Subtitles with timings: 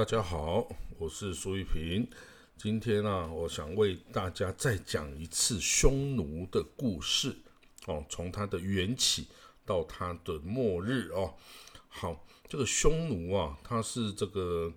[0.00, 0.66] 大家好，
[0.98, 2.08] 我是苏玉平。
[2.56, 7.36] 今天呢，我想为大家再讲一次匈奴的故事
[7.84, 9.26] 哦，从它的缘起
[9.66, 11.34] 到它的末日哦。
[11.90, 14.72] 好，这个匈奴啊，它是这个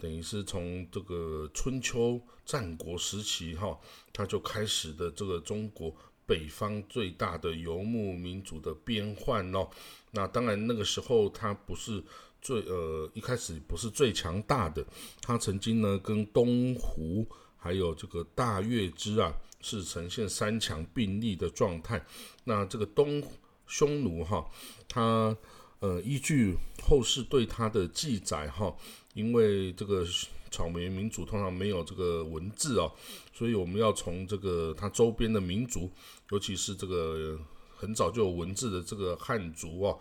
[0.00, 3.76] 等于是从这个春秋战国时期哈，
[4.12, 5.92] 它就开始的这个中国
[6.24, 9.68] 北方最大的游牧民族的边患哦。
[10.12, 12.00] 那当然那个时候它不是。
[12.40, 14.84] 最呃一开始不是最强大的，
[15.20, 22.04] 他曾经呢跟东胡还有这个大月支啊是呈现三强并立的状态。
[22.44, 23.22] 那这个东
[23.66, 24.48] 匈奴哈，
[24.88, 25.36] 他
[25.80, 28.74] 呃依据后世对他的记载哈，
[29.14, 30.06] 因为这个
[30.50, 32.90] 草原民族通常没有这个文字哦，
[33.34, 35.90] 所以我们要从这个他周边的民族，
[36.30, 37.38] 尤其是这个
[37.76, 39.98] 很早就有文字的这个汉族哦。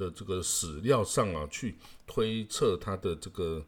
[0.00, 3.62] 的这个史料上啊，去推测它的这个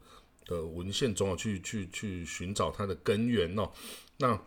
[0.46, 3.70] 的文献中啊，去去去寻找它的根源哦。
[4.16, 4.40] 那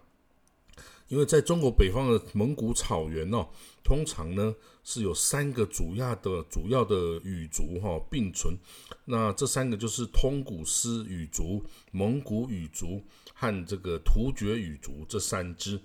[1.09, 3.47] 因为在中国北方的蒙古草原哦，
[3.83, 8.57] 通常呢是有三个主要的主要的语族哈并存。
[9.05, 12.99] 那这三个就是通古斯语族、蒙古语族
[13.35, 15.79] 和这个突厥语族这三支。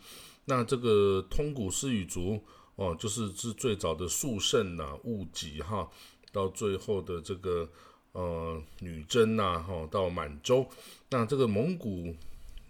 [0.46, 2.42] 那这个通古斯语族。
[2.80, 5.86] 哦，就是是最早的肃慎呐、兀己哈，
[6.32, 7.68] 到最后的这个
[8.12, 10.66] 呃女真呐哈，到满洲。
[11.10, 12.16] 那这个蒙古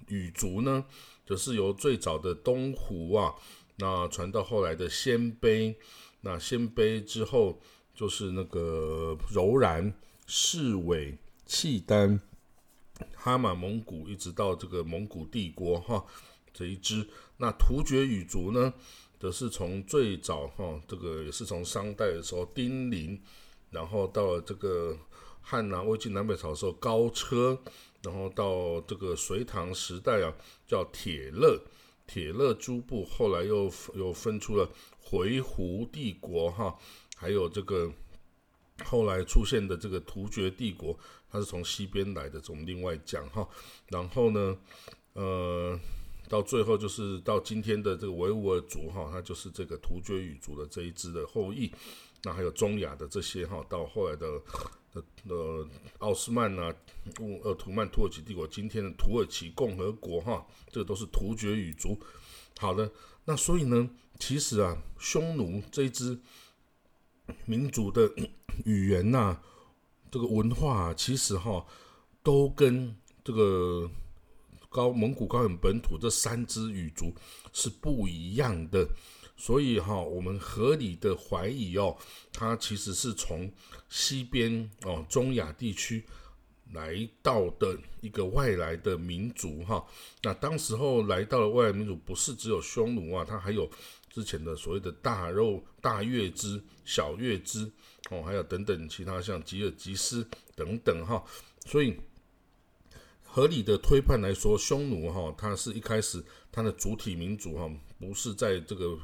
[0.08, 0.84] 语族呢，
[1.24, 3.32] 就是由最早的东胡啊，
[3.76, 5.76] 那传到后来的鲜卑，
[6.22, 7.60] 那鲜卑之后
[7.94, 9.94] 就是那个柔然、
[10.26, 11.16] 士尾、
[11.46, 12.20] 契丹、
[13.14, 16.04] 哈马蒙古，一直到这个蒙古帝国哈
[16.52, 17.08] 这一支。
[17.36, 18.74] 那突厥语族呢？
[19.20, 23.20] 的是从最早哈，这个也是从商代的时候丁零，
[23.70, 24.96] 然后到了这个
[25.42, 27.56] 汉南魏晋南北朝的时候高车，
[28.02, 30.32] 然后到这个隋唐时代啊
[30.66, 31.60] 叫铁勒，
[32.06, 34.66] 铁勒诸部，后来又又分出了
[34.98, 36.74] 回鹘帝国哈，
[37.14, 37.92] 还有这个
[38.86, 40.98] 后来出现的这个突厥帝国，
[41.30, 43.46] 它是从西边来的，我们另外讲哈，
[43.88, 44.56] 然后呢，
[45.12, 45.78] 呃。
[46.30, 51.68] 到最后就是到今天的这个维吾尔族哈，它就是这个突厥语族的这一支的后裔。
[52.22, 54.40] 那还有中亚的这些哈，到后来的
[54.94, 55.68] 的呃
[55.98, 56.72] 奥斯曼呐，
[57.42, 61.98] 呃土曼土耳其帝国，今天的土耳其共和国哈，这个都是突厥语族。
[62.58, 62.88] 好的，
[63.24, 66.16] 那所以呢，其实啊，匈奴这一支
[67.44, 68.08] 民族的
[68.64, 69.36] 语言呐，
[70.12, 71.66] 这个文化其实哈，
[72.22, 73.90] 都跟这个。
[74.70, 77.12] 高蒙古高原本土这三支语族
[77.52, 78.88] 是不一样的，
[79.36, 81.96] 所以哈，我们合理的怀疑哦，
[82.32, 83.50] 它其实是从
[83.88, 86.04] 西边哦中亚地区
[86.72, 89.84] 来到的一个外来的民族哈。
[90.22, 93.68] 那当时候来到的外来民族不是只有匈奴啊，它还有
[94.08, 97.68] 之前的所谓的大肉大月支、小月支
[98.10, 101.24] 哦，还有等等其他像吉尔吉斯等等哈，
[101.66, 101.98] 所以。
[103.32, 106.20] 合理的推判来说，匈奴哈，它是一开始
[106.50, 107.70] 它的主体民族哈，
[108.00, 108.98] 不是在这个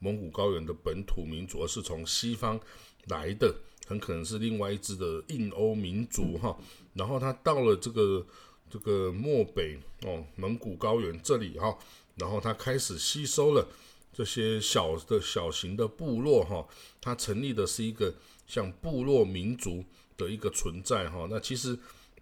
[0.00, 2.58] 蒙古高原的本土民族，而是从西方
[3.06, 3.54] 来的，
[3.86, 6.58] 很可能是另外一支的印欧民族哈。
[6.94, 8.26] 然后它到了这个
[8.68, 11.78] 这个漠北哦，蒙古高原这里哈，
[12.16, 13.64] 然后它开始吸收了
[14.12, 16.66] 这些小的小型的部落哈，
[17.00, 18.12] 它成立的是一个
[18.48, 19.84] 像部落民族
[20.16, 21.28] 的一个存在哈。
[21.30, 21.78] 那其实。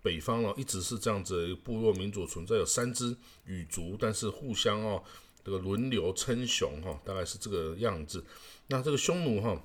[0.06, 5.02] 北方哦，一直是这样子，部落民族存在有三支羽族，但是互相哦，
[5.44, 8.24] 这个轮流称雄哈，大概是这个样子。
[8.68, 9.60] 那这个匈奴哈，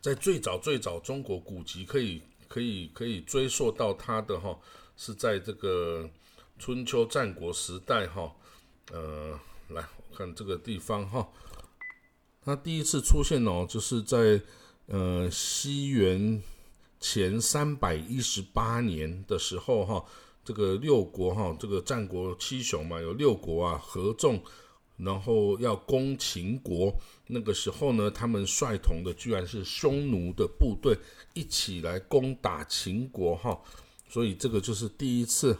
[0.00, 4.58] 在最早最早中国古籍可以可以可以追溯到它的哈，
[4.96, 6.08] 是在这个
[6.58, 8.34] 春秋战国时代哈。
[8.92, 11.28] 呃，来我看这个地方哈，
[12.42, 14.40] 它第一次出现哦，就是在
[14.86, 16.42] 呃西元。
[17.00, 20.04] 前三百一十八年的时候，哈，
[20.44, 24.42] 这个六国哈，这个战国七雄嘛，有六国啊合纵，
[24.96, 26.92] 然后要攻秦国。
[27.26, 30.98] 那个时候呢，他们率同的居然是匈奴的部队，
[31.34, 33.58] 一起来攻打秦国，哈。
[34.08, 35.56] 所以这个就是第一次，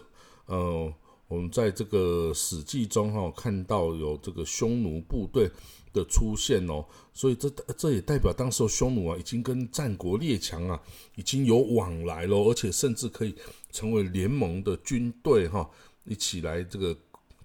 [0.46, 0.92] 呃，
[1.28, 5.50] 我们在这个史记中哈看到有这个匈奴部队。
[5.92, 10.80] 的出现哦，所以这这也代表当时匈奴啊，已经跟战国列强啊
[11.16, 13.34] 已经有往来了，而且甚至可以
[13.70, 15.68] 成为联盟的军队哈，
[16.04, 16.96] 一起来这个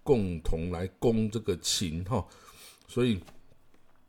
[0.04, 2.26] 共同来攻这个秦哈。
[2.88, 3.20] 所以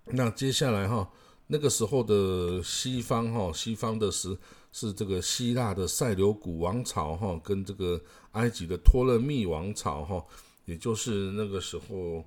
[0.07, 1.11] 那接下来哈，
[1.47, 4.37] 那个时候的西方哈，西方的时
[4.73, 8.01] 是这个希腊的塞琉古王朝哈，跟这个
[8.33, 10.25] 埃及的托勒密王朝哈，
[10.65, 12.25] 也就是那个时候，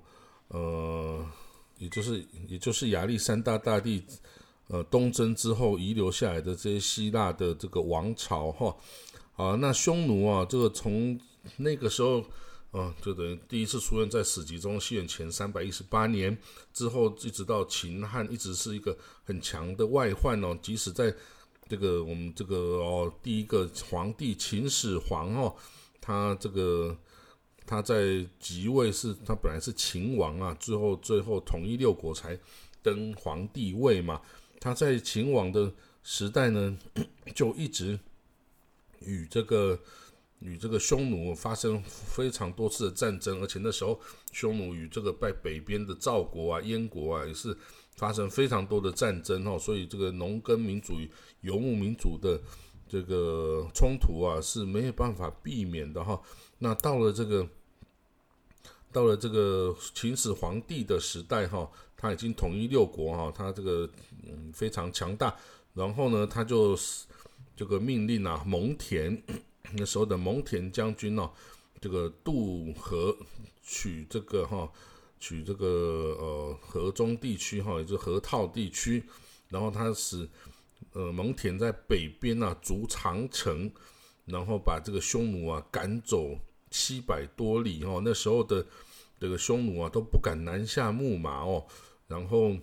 [0.48, 1.24] 呃，
[1.78, 4.02] 也就是也就是亚历山大大帝
[4.68, 8.76] 呃东征之后遗留下来的这些希腊的这个王朝哈，
[9.36, 11.18] 啊，那匈奴啊，这个从
[11.56, 12.24] 那个时候。
[12.70, 16.36] 啊，就等于第一次出现在史籍中，西元前三百一十八年
[16.74, 18.94] 之后，一直到秦汉，一直是一个
[19.24, 20.56] 很强的外患哦。
[20.60, 21.12] 即使在
[21.66, 25.56] 这个我们这个哦，第一个皇帝秦始皇哦，
[25.98, 26.94] 他这个
[27.68, 32.38] 他在即位是，他本来是秦王啊，最后最后统一六国才
[32.82, 34.20] 登皇帝位嘛。
[34.58, 35.70] 他在秦王的
[36.02, 36.78] 时代呢，
[37.34, 38.00] 就一直
[39.00, 39.78] 与这个。
[40.40, 44.00] 与这个匈奴发生非常多次的战争，而且那时候
[44.30, 47.58] 匈奴与这个在北边的赵国啊、燕国啊，也是
[47.96, 49.58] 发生非常多的战争哦。
[49.58, 51.10] 所以这个农耕民主与
[51.40, 52.40] 游牧民族的
[52.88, 56.22] 这个冲突啊是没有办法避免的哈。
[56.58, 57.44] 那到了这个
[58.92, 63.88] 到了这个秦始皇帝的时代哈，他已经统一六国哈，他这个
[64.26, 65.34] 嗯非常强大。
[65.74, 66.76] 然后呢，他就
[67.54, 69.20] 这个命令啊蒙恬。
[69.74, 71.30] 那时候的蒙恬将军哦，
[71.78, 73.14] 这个渡河
[73.62, 74.66] 取这个哈，
[75.20, 75.66] 取这个
[76.18, 79.04] 呃河中地区哈，也就是河套地区，
[79.48, 80.26] 然后他使
[80.94, 83.70] 呃蒙恬在北边呐筑长城，
[84.24, 86.34] 然后把这个匈奴啊赶走
[86.70, 88.00] 七百多里哦。
[88.04, 88.64] 那时候的
[89.18, 91.64] 这个匈奴啊都不敢南下牧马哦，
[92.06, 92.56] 然后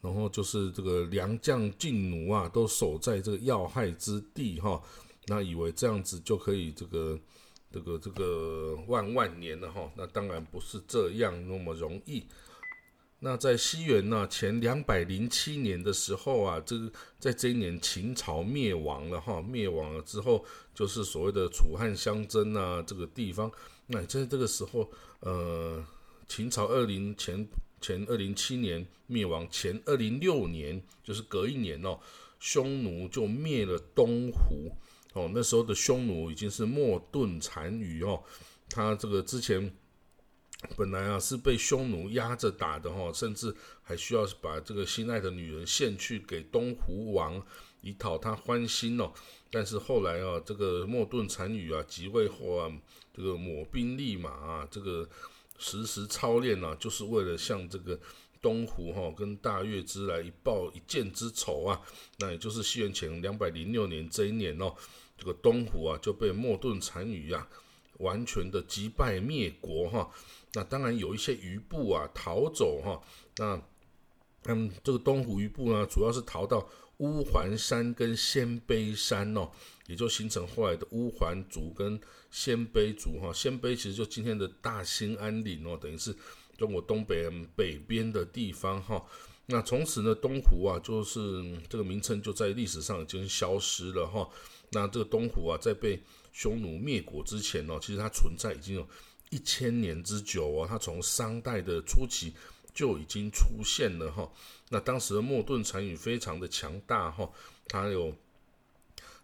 [0.00, 4.82] 然后就是这个良将劲弩啊都守在这个要害之地哈。
[5.26, 7.18] 那以为这样子就可以这个
[7.70, 9.90] 这个这个万万年了哈？
[9.96, 12.24] 那当然不是这样那么容易。
[13.22, 20.42] 那在西元呢前两百零七年的时候啊，这个在这一年秦朝灭亡了哈，灭亡了之后
[20.74, 23.50] 就是所谓的楚汉相争啊，这个地方。
[23.86, 24.90] 那在这个时候，
[25.20, 25.84] 呃，
[26.28, 27.46] 秦朝二零前
[27.80, 32.00] 前二零七年灭亡，前二零六年就是隔一年哦，
[32.38, 34.72] 匈奴就灭了东胡。
[35.12, 38.22] 哦，那时候的匈奴已经是莫顿单于哦，
[38.70, 39.70] 他这个之前
[40.76, 47.42] 本来啊是被匈奴压着打的哈，甚至还需要把这个心爱的女人献去给东胡王，
[47.80, 49.12] 以讨他欢心哦。
[49.50, 52.72] 但是后来啊，这个莫顿单于啊即位后啊，
[53.14, 55.08] 这个抹兵立马啊，这个
[55.58, 57.98] 时时操练啊，就是为了向这个。
[58.42, 61.78] 东湖哈跟大月之来一报一箭之仇啊，
[62.18, 64.74] 那也就是西元前两百零六年这一年哦，
[65.18, 67.46] 这个东湖啊就被莫顿单于啊
[68.00, 70.10] 完全的击败灭国哈。
[70.52, 73.00] 那当然有一些余部啊逃走哈。
[73.36, 73.62] 那
[74.44, 76.68] 嗯，这个东湖余部呢，主要是逃到
[76.98, 79.48] 乌桓山跟鲜卑山哦，
[79.86, 82.00] 也就形成后来的乌桓族跟
[82.30, 83.32] 鲜卑族哈。
[83.32, 86.14] 鲜卑其实就今天的大兴安岭哦，等于是。
[86.58, 87.26] 中国东北
[87.56, 89.02] 北边的地方哈，
[89.46, 91.18] 那从此呢，东湖啊，就是
[91.70, 94.28] 这个名称就在历史上已经消失了哈。
[94.72, 95.98] 那这个东湖啊，在被
[96.32, 98.88] 匈奴灭国之前呢，其实它存在已经有
[99.30, 100.66] 一千年之久哦。
[100.68, 102.32] 它从商代的初期
[102.72, 104.30] 就已经出现了哈。
[104.68, 107.30] 那当时的莫顿单于非常的强大哈，
[107.66, 108.14] 它有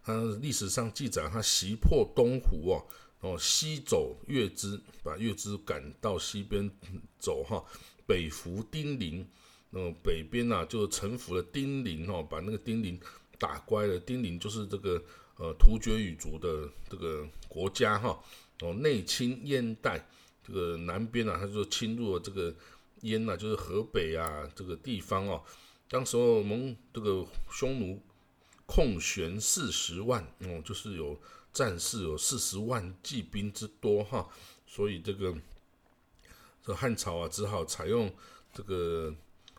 [0.03, 2.87] 它历史上记载，它袭破东湖哦。
[3.21, 6.71] 哦，西走月支，把月支赶到西边
[7.19, 7.65] 走哈，
[8.07, 9.27] 北服丁零，
[9.71, 13.01] 那北边呐就臣服了丁零哈，把那个丁零
[13.39, 13.99] 打乖了。
[13.99, 15.03] 丁零就是这个
[15.37, 18.19] 呃突厥语族的这个国家哈。
[18.61, 20.07] 哦，内侵燕代，
[20.43, 22.55] 这个南边啊，他就侵入了这个
[23.03, 25.43] 燕呐，就是河北啊这个地方哦。
[25.89, 28.03] 当时候蒙这个匈奴
[28.67, 31.19] 控弦四十万，哦，就是有。
[31.53, 34.29] 战士有四十万骑兵之多哈，
[34.67, 35.35] 所以这个
[36.63, 38.15] 这汉朝啊，只好采用
[38.53, 39.11] 这个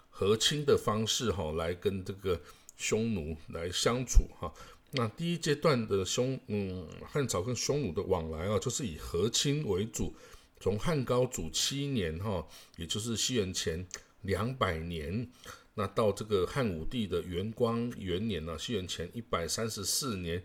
[0.08, 2.40] 和亲的方式哈，来跟这个
[2.76, 4.54] 匈奴来相处哈。
[4.92, 10.16] 那第一阶段的匈嗯汉朝跟匈奴的往来啊，就是以和亲为主。
[10.60, 12.46] 从汉高祖七年哈，
[12.78, 13.86] 也就是西元前
[14.22, 15.30] 两百年，
[15.76, 20.44] 那到这个汉武帝的元光元年呢，西元前一百三十四年。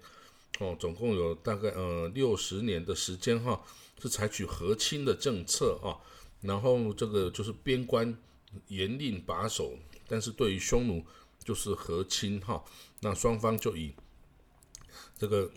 [0.59, 3.59] 哦，总共有大概呃六十年的时间哈，
[4.03, 5.97] 是采取和亲的政策啊，
[6.43, 8.15] 然后这个就是边关
[8.69, 9.73] 严令把守，
[10.07, 11.03] 但是对于匈奴
[11.43, 12.63] 就是和亲哈，
[13.01, 13.95] 那双方就以
[15.23, 15.49] 这个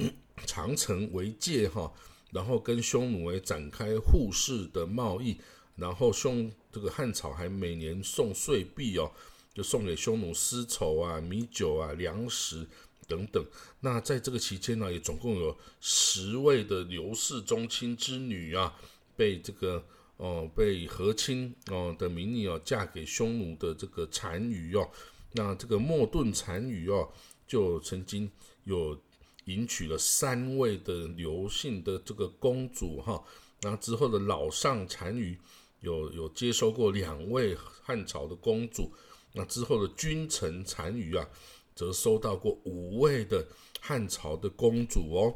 [0.46, 1.92] 长城为界哈，
[2.30, 5.36] 然后跟匈奴为展开互市的贸易，
[5.76, 9.12] 然后匈这个汉朝还每年送税币哦，
[9.56, 12.68] 就送给匈奴丝绸啊、米酒啊、粮食。
[13.08, 13.46] 等等。
[13.82, 18.74] 那在这个期间呢，也总共有十位的刘氏宗亲之女啊，
[19.16, 19.84] 被这个
[20.18, 24.90] 哦被和亲哦的名义哦嫁给匈奴的这个单于哦。
[25.34, 27.08] 那这个莫顿单于哦，
[27.46, 28.28] 就曾经
[28.64, 29.00] 有
[29.46, 33.24] 迎娶了三位的刘姓的这个公主哈。
[33.62, 35.38] 那之后的老上单于
[35.80, 38.94] 有有接收过两位汉朝的公主。
[39.34, 41.28] 那之后的君臣单于啊，
[41.76, 43.46] 则收到过五位的
[43.80, 45.36] 汉朝的公主哦。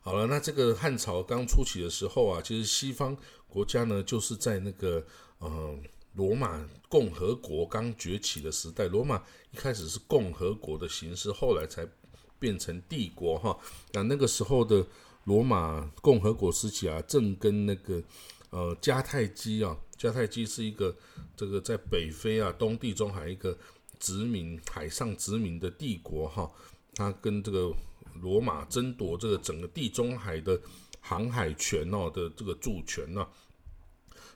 [0.00, 3.16] 好了，那这个汉朝刚初期的时候啊，其实西方
[3.48, 5.04] 国家呢，就是在那个
[5.40, 5.82] 嗯。
[6.14, 9.22] 罗马共和国刚崛起的时代，罗马
[9.52, 11.86] 一开始是共和国的形式，后来才
[12.40, 13.56] 变成帝国哈。
[13.92, 14.84] 那那个时候的
[15.24, 18.02] 罗马共和国时期啊，正跟那个
[18.50, 20.96] 呃迦太基啊，迦太基是一个
[21.36, 23.56] 这个在北非啊东地中海一个
[24.00, 26.50] 殖民海上殖民的帝国哈，
[26.94, 27.72] 它跟这个
[28.20, 30.60] 罗马争夺这个整个地中海的
[31.00, 33.24] 航海权哦的这个主权呢。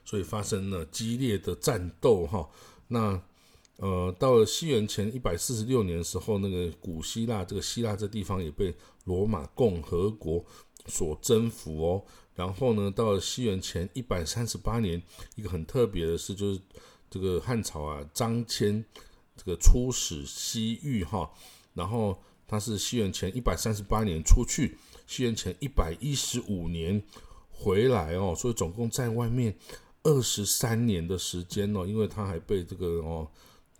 [0.07, 2.47] 所以发生了激烈的战斗，哈。
[2.87, 3.19] 那
[3.77, 10.43] 呃，到了西元前一百四十六年的时候，那个古希腊这个希腊这地方也被罗马共和国
[10.85, 12.03] 所征服哦。
[12.35, 15.01] 然后呢，到了西元前一百三十八年，
[15.35, 16.59] 一个很特别的事就是
[17.09, 18.83] 这个汉朝啊，张骞
[19.35, 21.29] 这个出使西域，哈。
[21.73, 22.17] 然后
[22.47, 27.03] 他是西元前一百三十八年出去，西元前一百一十五年
[27.49, 28.33] 回来哦。
[28.37, 29.55] 所以总共在外面。
[30.07, 33.27] 二十三年的时间哦，因为他还被这个哦，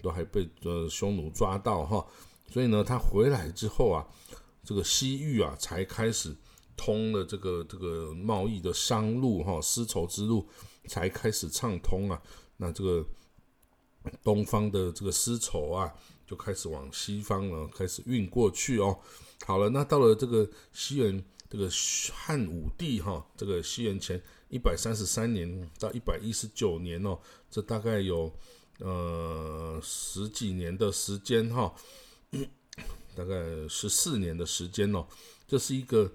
[0.06, 2.06] 都还被呃匈奴抓到哈，
[2.48, 4.06] 所以呢，他回来之后啊，
[4.64, 6.36] 这个西域啊才开始
[6.78, 10.48] 通了这个这个贸易的商路哈，丝绸之路
[10.88, 12.22] 才开始畅通啊。
[12.58, 13.04] 那这个
[14.24, 15.92] 东方的这个丝绸啊，
[16.28, 18.96] 就开始往西方呢开始运过去哦。
[19.44, 21.68] 好了，那到了这个西元这个
[22.14, 24.22] 汉武帝哈，这个西元前。
[24.48, 27.18] 一百三十三年到一百一十九年哦，
[27.50, 28.32] 这大概有
[28.80, 31.74] 呃十几年的时间哈，
[33.16, 33.36] 大概
[33.70, 35.06] 十四年的时间哦。
[35.48, 36.12] 这是一个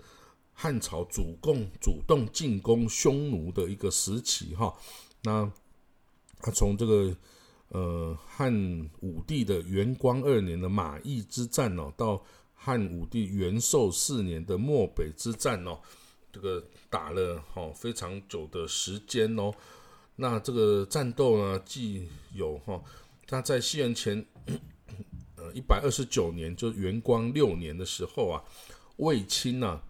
[0.53, 4.75] 汉朝主攻主动进攻匈奴的一个时期哈。
[5.23, 5.51] 那
[6.41, 7.17] 他从这个
[7.69, 12.23] 呃汉武帝的元光二年的马邑之战哦，到
[12.55, 15.79] 汉武帝元寿四年的漠北之战哦。
[16.33, 19.53] 这个打了哈非常久的时间哦，
[20.21, 22.79] 那这个战斗呢，既有哈，
[23.27, 24.23] 他在西元前
[25.37, 28.45] 呃一百二十九年，就元光六年的时候啊，
[28.99, 29.81] 卫青呐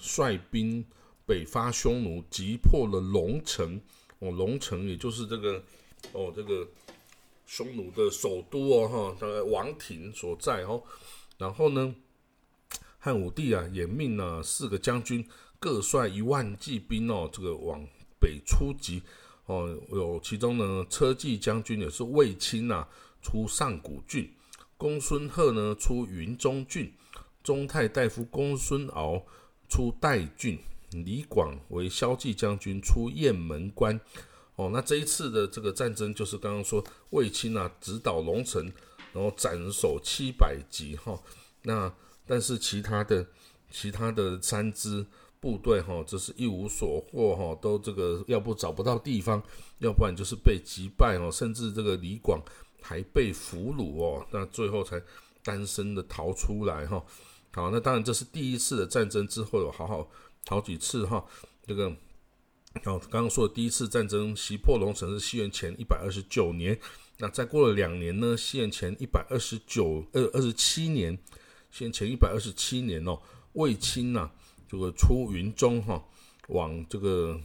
[0.00, 0.82] 率兵
[1.26, 3.78] 北伐匈奴，击破了龙城
[4.20, 5.62] 哦，龙城也就是这个
[6.12, 6.66] 哦这个
[7.44, 10.82] 匈奴的首都哦哈，大概王庭所在哦，
[11.36, 11.94] 然后呢，
[12.98, 15.22] 汉武帝啊也命了四个将军。
[15.62, 17.86] 各率一万骑兵哦，这个往
[18.18, 19.02] 北出击
[19.50, 19.78] 哦。
[19.90, 22.86] 有其中呢，车骑将军也是卫青呐，
[23.20, 24.24] 出上古郡；
[24.76, 26.86] 公孙贺呢，出云中郡；
[27.42, 29.20] 中太大夫公孙敖
[29.68, 30.56] 出代郡；
[30.90, 34.00] 李广为骁骑将军，出雁门关。
[34.56, 38.64] 哦，那这一次的这个战争，就是刚刚说卫青啊，直捣龙城，
[39.12, 41.20] 然后斩首七百级哈。
[41.62, 41.92] 那
[42.26, 43.26] 但是其他的
[43.70, 45.04] 其他的三支。
[45.40, 49.42] 部队哈，这是一无所获哈，都这个要不找不到地方，
[49.78, 52.38] 要不然就是被击败哦，甚至这个李广
[52.82, 55.02] 还被俘虏哦，那最后才
[55.42, 57.02] 单身的逃出来哈。
[57.52, 60.06] 好，那当然这是第一次的战争之后有好好
[60.46, 61.24] 好几次哈。
[61.66, 61.88] 这个
[62.84, 66.78] 哦，刚刚说的第一次战争袭破龙城是西元前一百二十九年，
[67.16, 71.18] 那再过了两年呢，西元前一百二十九二二十七年，
[71.70, 73.18] 西元前一百二十七年哦，
[73.54, 74.30] 卫青呐。
[74.70, 76.00] 这个出云中哈，
[76.46, 77.36] 往这个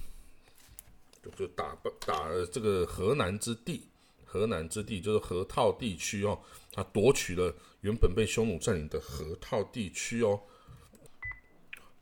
[1.24, 3.88] 就就打打这个河南之地，
[4.24, 6.38] 河南之地就是河套地区哦，
[6.72, 7.51] 他夺取了
[7.82, 10.39] 原本被匈奴占领的河套地区哦。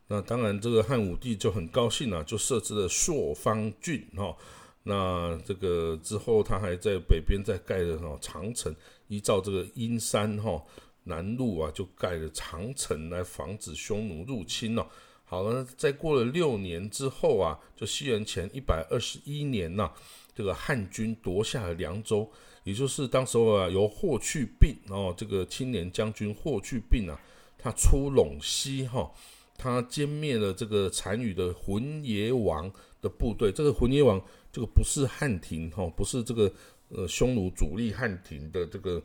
[0.06, 4.36] 那当然，这个汉武帝就很高兴啊，就设置了朔方郡哈。
[4.82, 8.76] 那这个之后，他还在北边再盖了哈长城，
[9.08, 10.62] 依照这个阴山哈
[11.04, 14.86] 南路啊，就盖了长城来防止匈奴入侵哦。
[15.34, 19.90] 好了，在过了六年之后啊，就西元前一百二十一年呐，
[20.32, 22.30] 这个汉军夺下了凉州，
[22.62, 27.20] 也就是当时候啊，由霍去病哦，这个青年将军霍去病啊，
[27.58, 29.10] 他出陇西哈，
[29.58, 32.72] 他歼灭了这个单于的浑邪王
[33.02, 33.50] 的部队。
[33.50, 36.48] 这个浑邪王，这个不是汉庭哈，不是这个
[36.90, 39.02] 呃匈奴主力汉庭的这个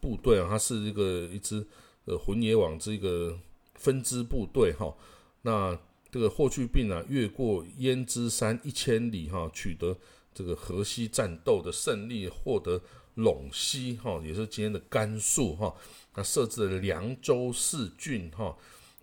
[0.00, 1.66] 部队啊，他是这个一支
[2.04, 3.36] 呃浑野王这个
[3.74, 4.94] 分支部队哈。
[5.42, 5.78] 那
[6.10, 9.96] 这个霍去病啊，越过胭脂山一千里哈，取得
[10.34, 12.80] 这个河西战斗的胜利，获得
[13.16, 15.74] 陇西哈，也是今天的甘肃哈。
[16.14, 18.56] 那设置了凉州四郡哈，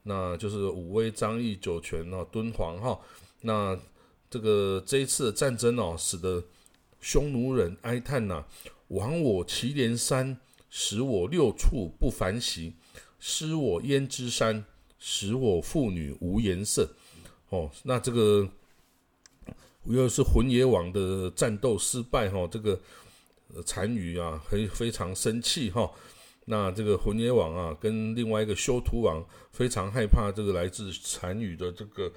[0.03, 3.00] 那就是武威、张掖、酒泉啊、敦煌哈。
[3.41, 3.77] 那
[4.29, 6.43] 这个这一次的战争哦，使得
[7.01, 8.46] 匈奴人哀叹呐
[8.89, 12.74] ：“亡我祁连山，使我六畜不繁息；
[13.19, 14.63] 失我胭脂山，
[14.99, 16.87] 使我妇女无颜色。”
[17.49, 18.47] 哦，那这个
[19.85, 22.79] 又是浑野王的战斗失败哈，这个
[23.65, 25.89] 单于啊，很非常生气哈。
[26.45, 32.11] 那这个浑野王啊，跟另外一个修图王非常害怕这个来自单于的这个。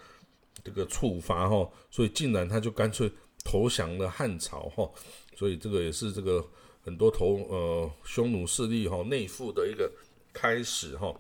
[0.63, 3.11] 这个处罚哈，所以竟然他就干脆
[3.43, 4.89] 投降了汉朝哈，
[5.35, 6.47] 所以这个也是这个
[6.85, 9.91] 很多投呃匈奴势力哈内附的一个
[10.33, 11.13] 开始哈。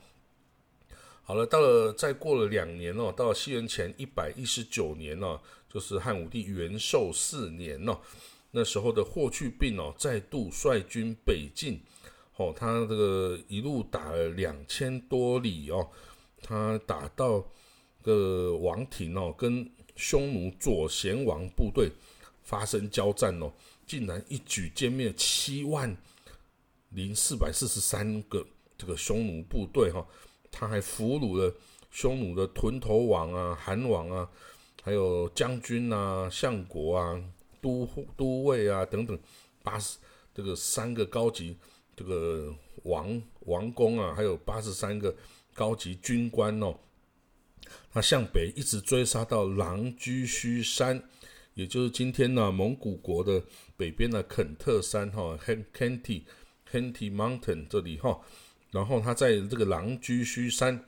[1.32, 7.98] 好了，到了再过了两年哦，到了西元前一百一十九年呢，就是汉武帝元寿四年呢，
[8.50, 11.80] 那时候的霍去病哦再度率军北进，
[12.36, 15.88] 哦，他这个一路打了两千多里哦，
[16.42, 17.42] 他打到。
[18.04, 21.88] 个王庭哦，跟匈奴左贤王部队
[22.42, 23.52] 发生交战哦，
[23.86, 25.96] 竟然一举歼灭七万
[26.88, 28.44] 零四百四十三个
[28.76, 30.04] 这个匈奴部队哈，
[30.52, 31.52] 他还俘虏了
[31.90, 34.30] 匈奴的屯头王啊、韩王啊，
[34.82, 37.20] 还有将军啊、相国啊、
[37.60, 39.18] 都都尉啊等等
[39.64, 39.98] 八十
[40.34, 41.56] 这个三个高级
[41.96, 42.54] 这个
[42.84, 45.12] 王王公啊，还有八十三个
[45.54, 46.74] 高级军官哦。
[47.92, 51.02] 他向北一直追杀到狼居胥山，
[51.54, 53.42] 也就是今天呢蒙古国的
[53.76, 55.38] 北边的肯特山哈
[55.74, 56.22] ，Kenti
[56.70, 58.20] Kenti Mountain 这里哈。
[58.72, 60.84] 然后他在这个狼居胥山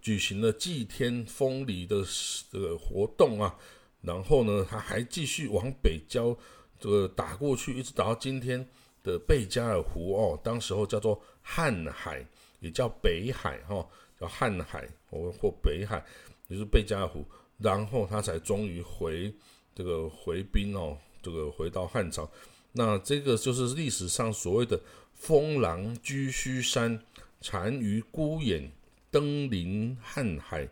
[0.00, 2.02] 举行了祭天封礼的
[2.50, 3.54] 这个活动啊。
[4.00, 6.34] 然后呢，他还继续往北交
[6.80, 8.66] 这个打过去，一直打到今天
[9.02, 12.26] 的贝加尔湖哦，当时候叫做瀚海，
[12.60, 13.86] 也叫北海哈。
[14.18, 16.02] 叫瀚海或或北海，
[16.48, 17.22] 也就是贝加尔湖，
[17.58, 19.30] 然后他才终于回
[19.74, 22.26] 这个回兵哦，这个回到汉朝。
[22.72, 24.80] 那这个就是历史上所谓的
[25.16, 27.02] 封狼居胥山，
[27.40, 28.70] 单于孤眼
[29.10, 30.68] 登临瀚海，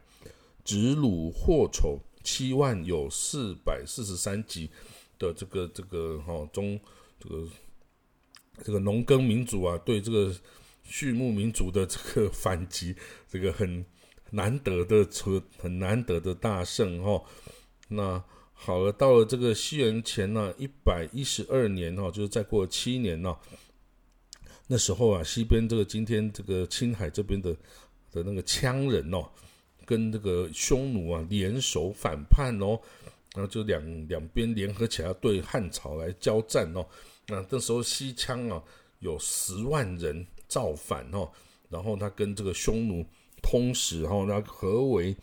[0.65, 4.71] 直虏祸丑七万有四百四十三级
[5.19, 6.79] 的这个这个哈中
[7.19, 7.49] 这个
[8.63, 10.35] 这个农耕民族啊，对这个。
[10.87, 12.95] 畜牧民族的这个反击，
[13.27, 13.83] 这个很
[14.33, 17.25] 难得的车，很难得的大胜哈。
[17.89, 23.35] 那好了，到了这个西元前呢一百一十二年哈，就是再过七年呢，
[24.67, 27.53] 那时候啊，西边这个今天这个青海这边的
[28.11, 29.29] 的那个羌人哦，
[29.85, 32.79] 跟这个匈奴啊联手反叛哦，
[33.35, 36.87] 然后就两两边联合起来对汉朝来交战哦。
[37.27, 38.63] 那那时候西羌啊
[39.01, 40.27] 有十万人。
[40.47, 41.29] 造反哦，
[41.69, 43.05] 然后他跟这个匈奴
[43.43, 45.17] 通使哦，那合围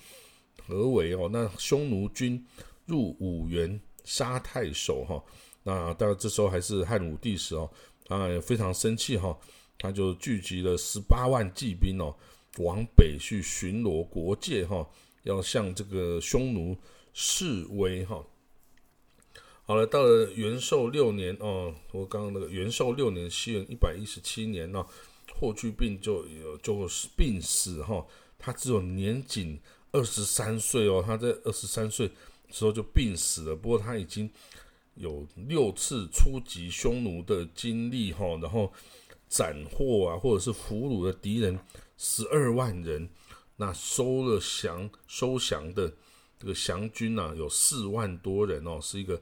[0.67, 2.43] 合围哦，那匈奴军
[2.85, 5.23] 入五原杀太守哈，
[5.63, 7.69] 那当然这时候还是汉武帝时哦，
[8.19, 9.37] 他也非常生气哈，
[9.77, 12.15] 他就聚集了十八万骑兵哦，
[12.57, 14.87] 往北去巡逻国界哈，
[15.23, 16.77] 要向这个匈奴
[17.13, 18.23] 示威哈。
[19.63, 24.85] 好了，到了元寿六年哦，我刚刚那个元寿六年，西元一百一十七年呢。
[25.33, 28.05] 霍去病就有就病死哈，
[28.37, 29.59] 他只有年仅
[29.91, 32.11] 二十三岁哦，他在二十三岁
[32.51, 33.55] 时候就病死了。
[33.55, 34.29] 不过他已经
[34.95, 38.71] 有六次出击匈奴的经历哈，然后
[39.29, 41.57] 斩获啊，或者是俘虏的敌人
[41.97, 43.09] 十二万人，
[43.55, 45.91] 那收了降收降的
[46.37, 49.19] 这个降军呐，有四万多人哦，是一个，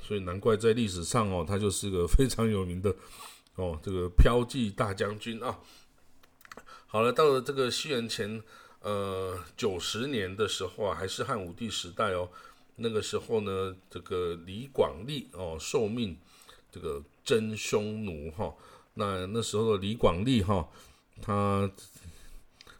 [0.00, 2.94] 所以难怪在历史上哦，他就是个非常有名的。
[3.56, 5.58] 哦，这个骠骑大将军啊，
[6.86, 8.42] 好了，到了这个西元前
[8.80, 12.30] 呃九十年的时候啊，还是汉武帝时代哦。
[12.82, 16.16] 那个时候呢，这个李广利哦受命
[16.70, 18.52] 这个征匈奴哈。
[18.94, 20.68] 那那时候的李广利哈，
[21.20, 21.70] 他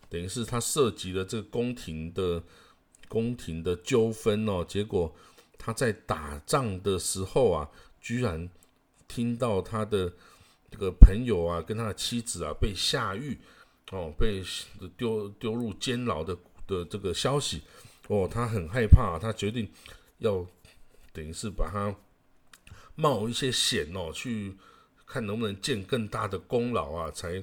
[0.09, 2.43] 等于是他涉及了这个宫廷的
[3.09, 4.65] 宫廷的纠纷哦。
[4.69, 5.15] 结果
[5.57, 8.51] 他在打仗的时候啊，居然
[9.09, 10.12] 听到他的。
[10.75, 13.38] 这个朋友啊，跟他的妻子啊被下狱，
[13.91, 14.43] 哦，被
[14.97, 16.35] 丢丢入监牢的
[16.67, 17.61] 的这个消息，
[18.12, 19.66] 哦，他很害怕，他决定
[20.18, 20.46] 要
[21.12, 21.94] 等于是把他
[22.94, 24.55] 冒一些险哦，去
[25.07, 27.42] 看能不能建更大的功劳啊，才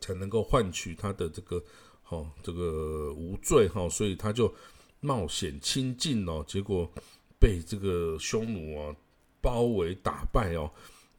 [0.00, 1.62] 才能够换取他的这个
[2.02, 4.52] 哈这个无罪哈，所以他就
[4.98, 6.90] 冒险亲近哦，结果
[7.38, 8.96] 被这个匈奴啊
[9.40, 10.68] 包围打败哦，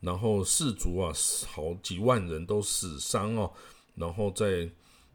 [0.02, 1.14] 然后士卒啊
[1.48, 3.50] 好几万人都死伤哦，
[3.96, 4.70] 然后在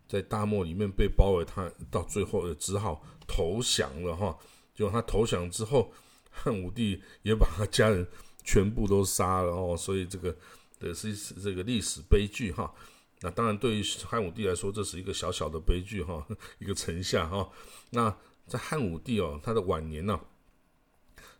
[0.09, 4.37] 在大漠里面被包围，他到最后也只好投降了哈。
[4.75, 5.93] 就他投降之后，
[6.31, 8.07] 汉武帝也把他家人
[8.43, 10.37] 全部都杀了哦，所以这个
[10.81, 12.75] 也是这个历史悲剧哈。
[13.21, 16.27] 那当然，对于汉武帝来说，这是一个小小的悲剧哈，
[16.59, 17.49] 一个臣下哈。
[17.91, 18.15] 那
[18.47, 20.21] 在汉武帝哦，他的晚年呢，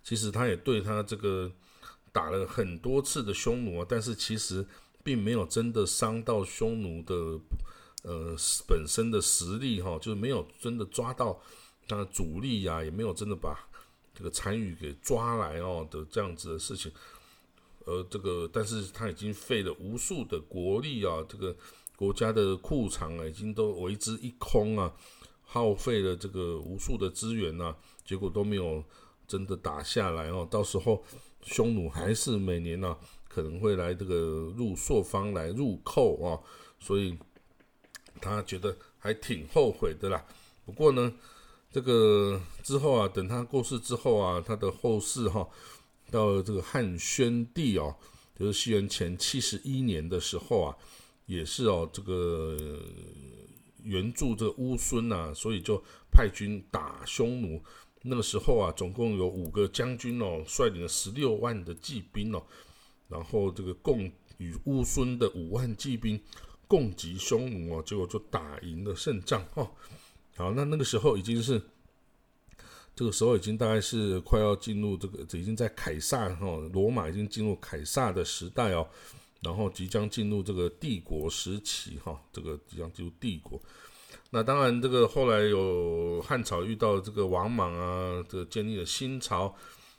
[0.03, 1.53] 其实他也对他这个
[2.13, 4.65] 打了很多次的匈奴啊，但是其实
[5.03, 7.39] 并没有真的伤到匈奴的
[8.05, 8.37] 呃
[8.67, 11.39] 本身的实力哈，就是没有真的抓到。
[11.87, 13.69] 那主力呀，也没有真的把
[14.15, 16.91] 这个参与给抓来哦的这样子的事情，
[17.85, 21.55] 呃，这个，但是他已经费了无数的国力啊，这个
[21.95, 24.91] 国家的库藏啊，已经都为之一空啊，
[25.43, 28.83] 耗费了这个无数的资源呐，结果都没有
[29.29, 31.05] 真的打下来哦，到时候
[31.43, 32.97] 匈奴还是每年呢
[33.29, 36.41] 可能会来这个入朔方来入寇啊，
[36.81, 37.15] 所以
[38.25, 40.25] 他觉得还挺后悔的啦。
[40.65, 41.13] 不过呢。
[41.75, 45.45] 这个之后啊，等他过世之后啊，他的后世哈，
[46.09, 47.93] 到了这个汉宣帝哦，
[48.39, 50.77] 就是西元前七十一年的时候啊，
[51.27, 52.57] 也是哦，这个
[53.83, 55.83] 援助这个乌孙呐，所以就
[56.13, 57.61] 派军打匈奴。
[58.03, 62.41] 那个时候啊，总共有五个将军哦，率领了十六万的骑兵哦，
[63.09, 64.09] 然后这个共
[64.39, 66.23] 与乌孙的五万骑兵
[66.67, 69.71] 共击匈奴哦，结果就打赢了胜仗哦。
[70.37, 71.63] 好，那那个时候已经是，
[72.97, 78.89] 这个时候已经大概是快要进入这个，已经在凯撒哈，罗马已经进入凯撒的时代哦，
[79.41, 83.61] 然后即将进入这个帝国时期哈，这个即将进入帝国。
[84.31, 89.55] 那当然，这个后来有汉朝遇到这个王莽啊，这个建立了新朝，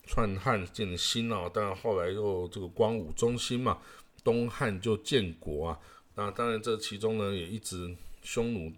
[0.06, 3.78] 篡汉建了新哦，当然后来又这个光武中兴嘛，
[4.22, 5.80] 东汉就建国啊。
[6.16, 8.74] 那当然这其中呢，也一直匈奴。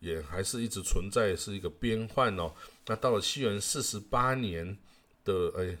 [0.00, 2.54] 也还是一直存在，是一个边患哦。
[2.86, 4.78] 那到了西元四十八年
[5.24, 5.76] 的，哎，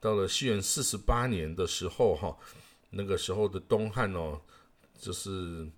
[0.00, 2.38] 到了西元四十八年的时候哈，
[2.90, 4.40] 那个时候的东汉哦，
[5.00, 5.68] 就是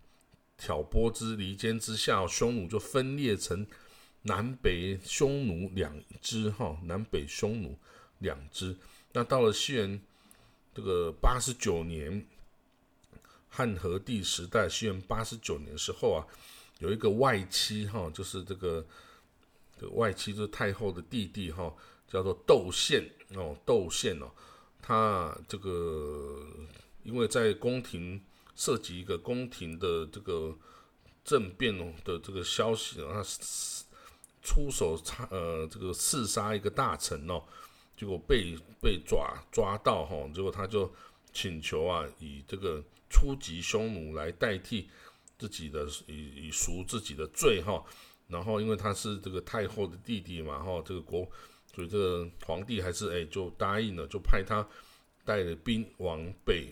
[0.59, 3.67] 挑拨之离间之下，匈奴就分裂成
[4.21, 7.75] 南北匈奴两支哈，南北匈奴
[8.19, 8.77] 两支。
[9.15, 9.99] 那到了西元
[10.75, 12.27] 这个八十九年，
[13.51, 16.25] 汉和帝时代，西元八十九年时候啊。
[16.79, 18.83] 有一个外戚哈，就是这个
[19.79, 21.71] 这个外戚，就是太后的弟弟哈，
[22.09, 24.31] 叫做窦宪哦，窦宪哦，
[24.81, 26.43] 他这个
[27.03, 28.19] 因为在宫廷
[28.57, 30.57] 涉及一个宫廷的这个
[31.23, 33.23] 政变哦的这个消息，他
[34.43, 37.43] 出手杀呃这个刺杀一个大臣哦，
[37.95, 40.91] 结果被被抓抓到哈，结果他就
[41.31, 44.89] 请求啊，以这个初级匈奴来代替。
[45.39, 47.83] 自己的以以赎自己的罪哈，
[48.29, 51.27] 然后因为他是这个太后的弟弟嘛哈，这个国
[51.75, 54.63] 所以这个皇帝还是哎就答应了，就派他
[55.25, 56.71] 带着兵往北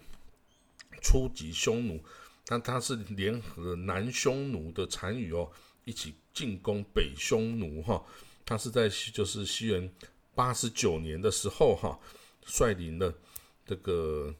[1.01, 1.98] 出击匈奴，
[2.44, 5.51] 但他是联合南匈奴的单于哦
[5.87, 8.05] 一起进攻北匈奴哈，
[8.44, 9.90] 他是在就是西元
[10.35, 11.98] 八十九年的时候哈，
[12.44, 13.14] 率领了
[13.64, 14.35] 这个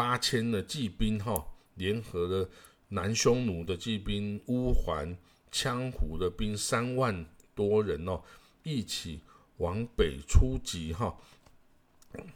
[0.00, 2.48] 八千的骑兵哈，联合了。
[2.88, 5.14] 南匈奴的骑兵乌桓、
[5.52, 8.22] 羌胡的兵三万多人哦，
[8.62, 9.20] 一起
[9.58, 11.14] 往北出击哈。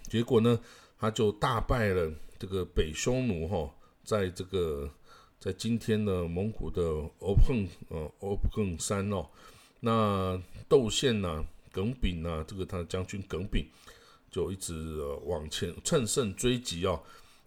[0.03, 0.61] 结果呢，
[0.99, 3.75] 他就大败了这个北匈奴哈，
[4.05, 4.89] 在这个
[5.41, 6.83] 在今天的蒙古的
[7.21, 9.27] 欧碰呃欧碰山哦，
[9.81, 13.67] 那窦宪呐、耿炳呐，这个他的将军耿炳
[14.31, 17.03] 就一直往前乘胜追击哦，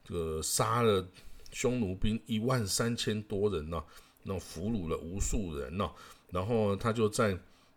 [0.07, 1.03] 这个杀了。
[1.49, 3.81] 匈奴兵一万三千多人呢，
[4.21, 5.89] 那俘虏了无数人呢。
[6.29, 7.35] 然后他就在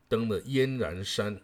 [0.09, 1.41] 登了燕然山，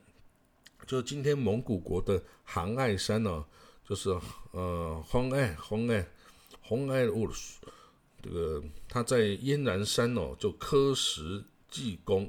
[0.87, 3.43] 就是今天蒙古国的杭爱山呢，
[3.89, 4.11] 就是
[4.51, 6.07] 呃红爱红爱
[6.61, 7.31] 红爱乌
[8.21, 12.29] 这个他在燕然山哦，就刻石记功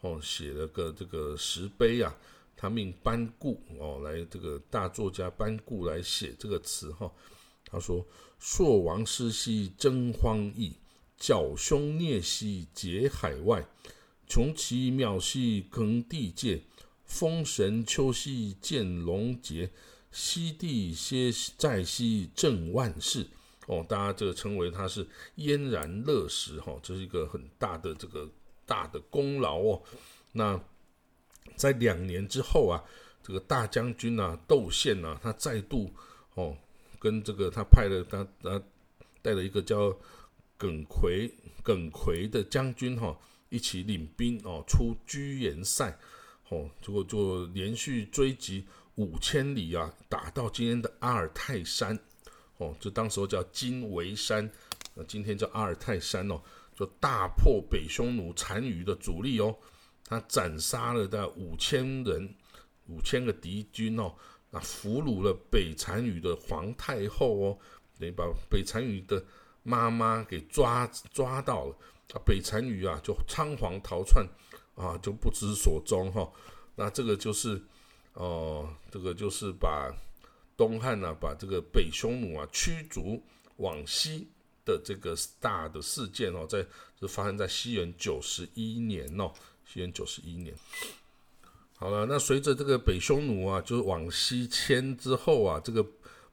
[0.00, 2.12] 哦，写了个这个石碑啊。
[2.56, 7.12] 他命班固哦来这个大作家班固来写这个词哈。
[7.70, 8.06] 他说。
[8.46, 10.76] 朔王师兮征荒邑，
[11.16, 13.66] 剿凶孽兮结海外。
[14.26, 16.60] 穷奇妙兮更地界，
[17.06, 19.70] 风神秋兮见龙节。
[20.10, 23.26] 西帝歇在兮正万世，
[23.66, 28.28] 哦，大家这个称为他是燕然乐石哈，这是一个很大的这个
[28.66, 29.82] 大的功劳哦。
[30.32, 30.60] 那
[31.56, 32.84] 在两年之后啊，
[33.22, 35.90] 这个大将军啊窦宪啊，他再度
[36.34, 36.54] 哦
[37.04, 38.62] 跟这个他派了他他
[39.20, 39.94] 带了一个叫
[40.56, 41.30] 耿奎
[41.62, 43.14] 耿奎的将军哈，
[43.50, 45.94] 一起领兵哦出居延塞
[46.48, 48.64] 哦，结果就连续追击
[48.94, 51.98] 五千里啊，打到今天的阿尔泰山
[52.56, 54.50] 哦，就当时候叫金围山，
[54.94, 56.40] 那今天叫阿尔泰山哦，
[56.74, 59.54] 就大破北匈奴单于的主力哦。
[60.06, 62.34] 他斩杀了大概五千人，
[62.86, 64.14] 五千个敌军哦，
[64.54, 67.58] 啊俘虏了北单于的皇太后哦，
[67.98, 69.22] 等于把北单于的
[69.64, 71.76] 妈妈给抓抓到了，
[72.12, 74.24] 啊，北单于啊就仓皇逃窜
[74.76, 76.32] 啊，就不知所踪哈。
[76.76, 77.60] 那这个就是
[78.12, 79.92] 哦，这个就是把
[80.56, 83.20] 东汉呢，把这个北匈奴啊驱逐
[83.56, 84.28] 往西
[84.64, 86.64] 的这个大的事件哦，在
[87.00, 89.32] 是发生在西元九十一年哦。
[89.66, 90.54] 西元九十一年，
[91.76, 95.84] 好了，那随着这个北匈奴啊，就是往西迁之后啊，这个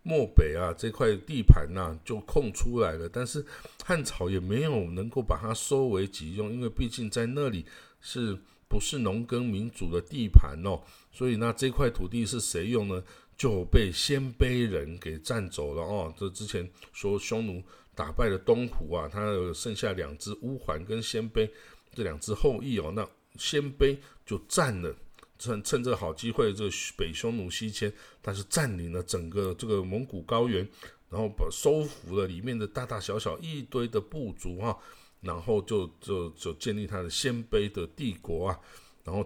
[0.04, 3.10] 漠北啊这块地盘呐就空出来了。
[3.12, 3.44] 但是
[3.84, 7.66] 汉朝也没有能够把它收为己用，因为毕竟在那里
[8.00, 8.38] 是
[8.70, 10.80] 不是农耕民主的地盘哦？
[11.12, 13.04] 所以那这块土地是谁用呢？
[13.36, 16.14] 就被鲜卑人给占走了哦。
[16.16, 17.62] 这之前说匈奴
[17.96, 21.50] 打败了东胡啊，他剩下两只乌桓跟鲜卑
[21.96, 23.06] 这两只后裔哦，那。
[23.38, 24.94] 鲜卑就占了，
[25.42, 30.66] 趁趁这个好机会，这北匈奴西迁，他是占领了整个这个蒙古高原，
[31.10, 34.78] 然后把收服了里面的大大小小一堆的部族哈，
[35.20, 38.60] 然后就就就建立他的鲜卑的帝国啊，
[39.04, 39.26] 然后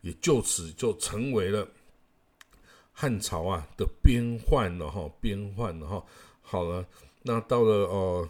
[0.00, 1.66] 也就此就成为了
[2.90, 6.04] 汉朝啊的边患了哈，边患了哈。
[6.40, 6.84] 好了，
[7.22, 8.28] 那到了哦，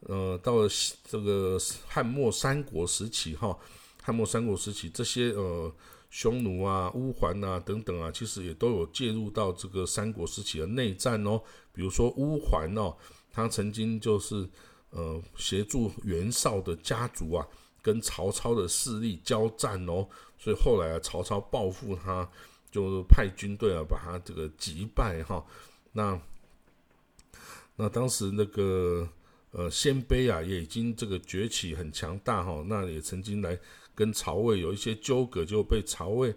[0.00, 0.68] 呃，到了
[1.04, 3.58] 这个汉末三国时期哈。
[4.02, 5.70] 汉末三国时期，这些呃
[6.10, 11.40] 匈奴啊、乌桓啊等等啊，其实也都有介入到这个三国时期的内战哦。
[11.72, 12.92] 比如说乌桓哦，
[13.32, 14.48] 他曾经就是
[14.90, 17.46] 呃协助袁绍的家族啊，
[17.80, 20.04] 跟曹操的势力交战哦。
[20.36, 22.28] 所以后来啊，曹操报复他，
[22.72, 25.46] 就派军队啊把他这个击败哈。
[25.92, 26.20] 那
[27.76, 29.08] 那当时那个
[29.52, 32.64] 呃鲜卑啊，也已经这个崛起很强大哈。
[32.66, 33.56] 那也曾经来。
[33.94, 36.34] 跟曹魏有一些纠葛，就被曹魏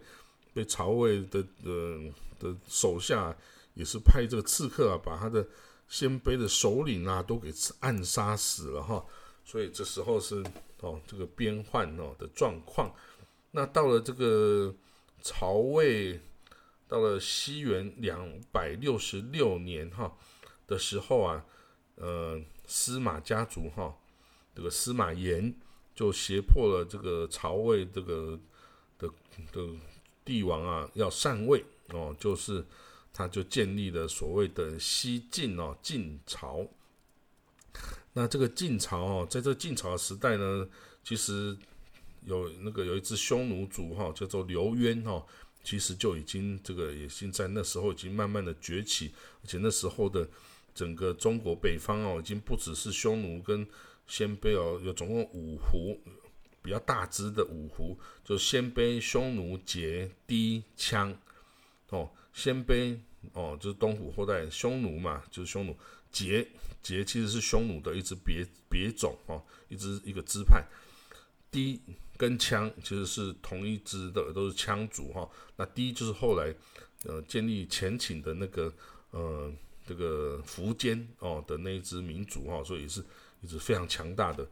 [0.53, 1.99] 被曹魏的呃
[2.39, 3.35] 的手下
[3.73, 5.47] 也是派这个刺客啊，把他的
[5.87, 9.05] 鲜卑的首领啊都给暗杀死了哈。
[9.45, 10.43] 所以这时候是
[10.81, 12.93] 哦这个边患哦的状况。
[13.51, 14.73] 那到了这个
[15.21, 16.19] 曹魏
[16.87, 20.11] 到了西元两百六十六年哈
[20.67, 21.45] 的时候啊，
[21.95, 23.95] 呃司马家族哈
[24.53, 25.55] 这个司马炎。
[25.95, 28.39] 就胁迫了这个曹魏这个
[28.97, 29.07] 的
[29.51, 29.69] 的
[30.25, 32.65] 帝王啊，要禅位哦，就是
[33.13, 36.65] 他就建立了所谓的西晋哦，晋朝。
[38.13, 40.67] 那这个晋朝哦，在这晋朝时代呢，
[41.03, 41.55] 其实
[42.25, 45.23] 有那个有一支匈奴族哈，叫做刘渊哈，
[45.63, 50.27] 其实就已经这个也现在那时候已经慢慢的崛起，而且那时候的
[50.73, 53.67] 整个中国北方哦，已经不只是匈奴跟。
[54.13, 55.99] 鲜卑哦，有总共五胡，
[56.61, 61.15] 比较大只的五胡，就鲜卑、匈奴、羯、氐、羌。
[61.89, 62.95] 哦，鲜卑
[63.31, 65.75] 哦，就是东胡后代，匈奴嘛，就是匈奴。
[66.11, 66.45] 羯
[66.83, 70.63] 羯其实是匈奴的一支别别种哦，一支一个支派。
[71.51, 71.79] 氐
[72.15, 75.27] 跟羌其实是同一支的，都是羌族哈。
[75.55, 76.53] 那氐就是后来
[77.05, 78.71] 呃建立前秦的那个
[79.09, 79.51] 呃
[79.87, 83.03] 这个苻坚哦的那一支民族哈，所以是。
[83.43, 84.47] 一直非常强大的，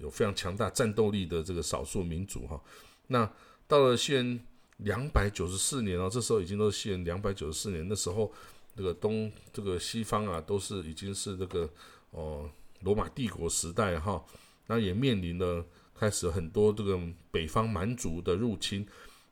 [0.00, 2.60] 有非常强大战斗力的这个少数民族哈。
[3.06, 3.30] 那
[3.66, 4.38] 到了西元
[4.78, 7.86] 两百九十四年哦，这时候已经都是西元两百九十四年。
[7.88, 8.30] 那时候，
[8.76, 11.70] 这个东这个西方啊，都是已经是这个
[12.10, 14.22] 哦罗马帝国时代哈。
[14.66, 16.98] 那也面临了开始很多这个
[17.30, 18.84] 北方蛮族的入侵，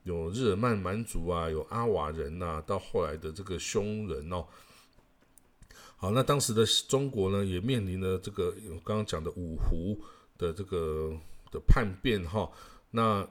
[0.05, 4.47] 有日耳曼蛮族啊，有阿瓦人呐，到后来的这个匈人哦。
[6.03, 9.97] 好，那当时的中国呢，也面临了这个我刚刚讲的五胡
[10.37, 11.17] 的这个
[11.53, 12.51] 的叛变哈。
[12.91, 13.25] 那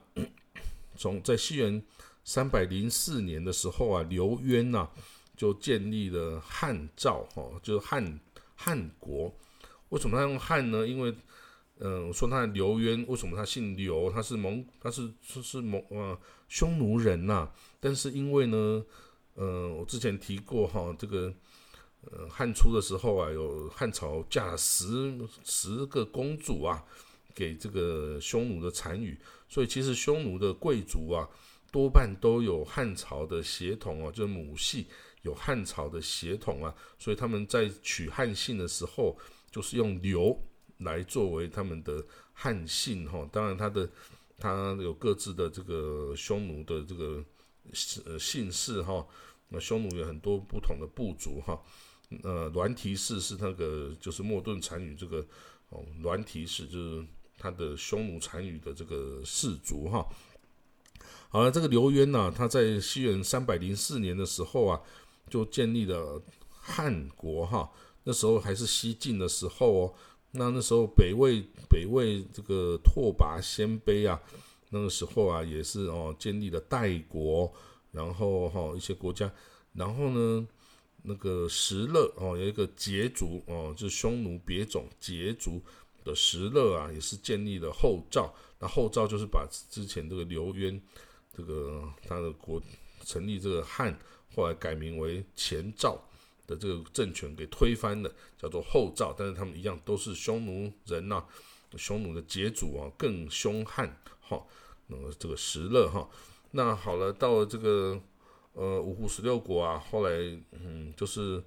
[0.96, 1.84] 从在西元
[2.24, 4.88] 三百零四年的时候啊，刘渊呐
[5.36, 8.18] 就建立了汉赵哈，就是汉
[8.56, 9.30] 汉国。
[9.90, 10.88] 为什么他用汉呢？
[10.88, 11.14] 因为
[11.78, 14.10] 嗯，我说他刘渊，为什么他姓刘？
[14.10, 17.50] 他是蒙，他是是是蒙呃匈奴人呐。
[17.78, 18.82] 但是因为呢，
[19.36, 21.30] 嗯，我之前提过哈，这个。
[22.10, 26.84] 呃汉初的时候啊，有汉朝嫁了十十个公主啊，
[27.34, 29.16] 给这个匈奴的单于，
[29.48, 31.28] 所以其实匈奴的贵族啊，
[31.70, 34.86] 多半都有汉朝的血统哦，就是母系
[35.22, 39.16] 有汉朝的血统啊，所以他们在取汉姓的时候，
[39.50, 40.36] 就是用刘
[40.78, 43.26] 来作为他们的汉姓哈。
[43.30, 43.88] 当然，他的
[44.38, 47.24] 他有各自的这个匈奴的这个
[48.18, 49.06] 姓氏哈。
[49.48, 51.62] 那匈奴有很多不同的部族哈。
[52.22, 55.24] 呃，栾提氏是那个就是莫顿单于这个
[55.70, 57.04] 哦，栾提氏就是
[57.38, 60.06] 他的匈奴单于的这个氏族哈。
[61.28, 64.80] 好了，这个刘渊呢，他在西元三百零四年的时候啊，
[65.30, 67.70] 就建立了汉国哈。
[68.04, 69.94] 那时候还是西晋的时候哦。
[70.34, 74.18] 那那时候北魏北魏这个拓跋鲜卑啊，
[74.70, 77.52] 那个时候啊也是哦建立了代国，
[77.90, 79.30] 然后哈一些国家，
[79.74, 80.48] 然后呢
[81.02, 85.60] 那个石勒哦有一个羯族哦就是匈奴别种羯族
[86.04, 90.80] 的石勒啊也是建立了后赵，那后赵就是把之前这个刘渊
[91.36, 92.62] 这个他的国
[93.04, 93.98] 成立这个汉，
[94.34, 96.02] 后来改名为前赵。
[96.44, 101.24] 的这个政权给推翻了，叫做后赵，但是他们一样都是匈奴人呐，
[101.76, 104.44] 匈奴的羯族啊，更凶悍哈。
[104.88, 106.06] 那么这个石勒哈，
[106.50, 107.98] 那好了，到了这个
[108.52, 110.10] 呃五胡十六国啊，后来
[110.52, 111.42] 嗯，就是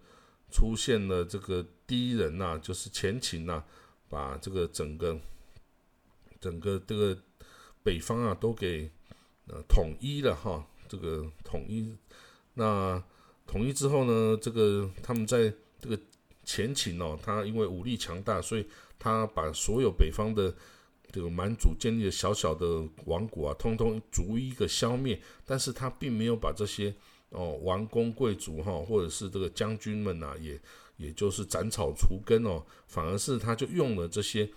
[0.52, 3.64] 出现了这个第一人呐，就是前秦呐，
[4.10, 5.20] 把这个整个
[6.40, 7.18] 整个这个
[7.84, 8.90] 北方啊都给
[9.48, 11.96] 呃统一了哈，这个统一
[12.54, 13.04] 那。
[13.48, 15.96] 统一之后呢，这个他们在这个
[16.44, 20.52] 前秦哦，他因为武力强大，所以他把所有北方的
[21.12, 25.20] 这个蛮族建立的小小的王国啊，通通逐一个消灭。
[25.46, 26.94] 但是他并没有把这些
[27.30, 30.60] 哦王公贵族哈，或者是这个将军们呐，也
[30.98, 34.50] 也就是斩草除根哦，反而是他就用了这些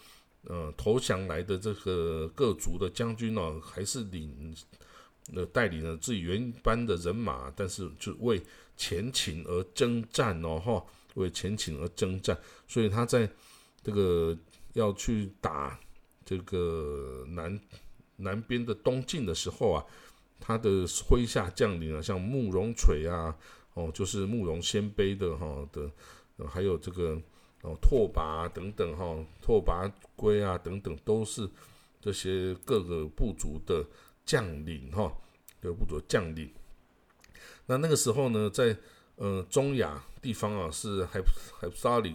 [0.45, 4.55] 呃投降来的这个各族的将军哦，还是领
[5.35, 8.41] 呃带领了自己原班的人马，但是就为
[8.77, 10.85] 前秦而征战哦，哈，
[11.15, 13.29] 为前秦而征战，所以他在
[13.83, 14.37] 这个
[14.75, 15.79] 要去打
[16.29, 17.59] 这个南
[18.17, 19.83] 南边的东晋的时候啊，
[20.39, 23.35] 他的麾下将领啊，像慕容垂啊，
[23.73, 25.91] 哦，就是慕容鲜卑的哈的，
[26.47, 27.19] 还有这个
[27.63, 31.49] 哦拓跋等等哈，拓跋圭啊等等，都是
[31.99, 33.83] 这些各个部族的
[34.27, 35.11] 将领哈，
[35.63, 36.53] 各个部族的将领。
[37.65, 38.77] 那那个时候呢，在
[39.17, 41.23] 呃中亚地方啊，是海
[41.59, 42.15] 海沙里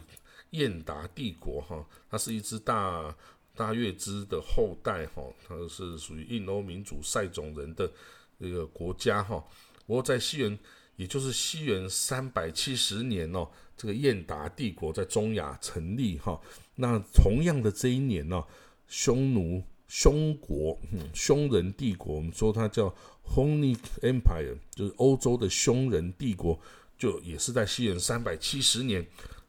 [0.51, 3.15] 燕达帝国哈，它是一支大
[3.55, 7.91] 大月支的后代哈，它是属于印欧民族塞种人的
[8.37, 9.43] 一个国家哈。
[9.85, 10.57] 不过在西元，
[10.95, 16.39] 也就是西元三百七十年哦，这个燕达帝国在中亚成立哈。
[16.75, 18.43] 那同样的这一年呢，
[18.87, 19.63] 匈奴。
[19.85, 20.75] 匈国，
[21.13, 22.89] 匈人帝国，我们说它叫
[23.27, 26.59] Hunnic Empire，就是欧洲的匈人帝国，
[26.97, 29.05] 就也是在西元三百七十年，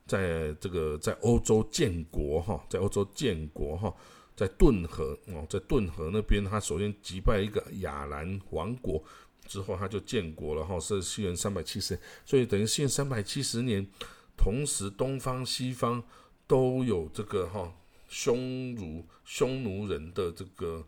[0.07, 3.95] 在这个在欧洲建国哈，在欧洲建国哈，
[4.37, 9.03] 在顿河哦，在顿河那边，他首先击败一个亚兰王国
[9.47, 13.87] 之后，他就建国了哈，是西元三百七十，所以等于西元三百七十年，
[14.37, 16.03] 同时东方西方
[16.47, 17.73] 都有这个哈。
[18.07, 20.87] 匈奴匈奴人的这个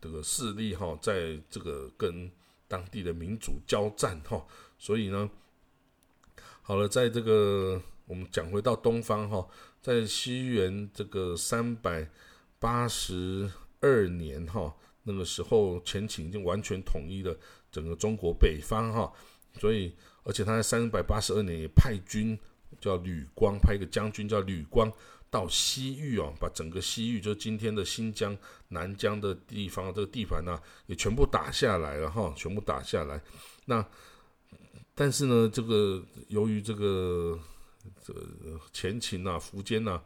[0.00, 2.30] 这个势力哈，在这个跟
[2.68, 4.46] 当地的民族交战哈，
[4.78, 5.28] 所以呢，
[6.62, 9.46] 好了，在这个我们讲回到东方哈，
[9.80, 12.08] 在西元这个三百
[12.58, 17.36] 八十二年哈，那个时候前秦已经完全统一了
[17.70, 19.12] 整个中国北方哈，
[19.58, 22.38] 所以而且他在三百八十二年也派军
[22.80, 24.92] 叫吕光，派一个将军叫吕光。
[25.30, 28.38] 到西域哦，把整个西域，就是今天的新疆、
[28.68, 33.20] 南疆的地方，这个地盘呢，也全部打下来了哈，全部打下来。
[33.64, 33.84] 那
[34.94, 37.36] 但是呢，这个由于这个
[38.02, 38.14] 这
[38.72, 40.00] 前秦呐、苻坚呐，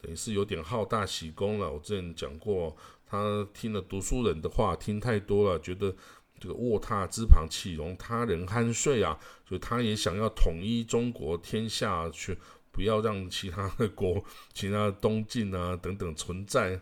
[0.00, 1.70] 等于是有点好大喜功了。
[1.72, 2.76] 我之前讲过，
[3.06, 5.94] 他听了读书人的话，听太多了，觉得
[6.38, 9.18] 这个卧榻之旁岂容他人酣睡啊，
[9.48, 12.38] 所以他也想要统一中国天下去。
[12.74, 14.24] 不要让其他的国、
[14.54, 16.80] 其他的东晋啊等等存在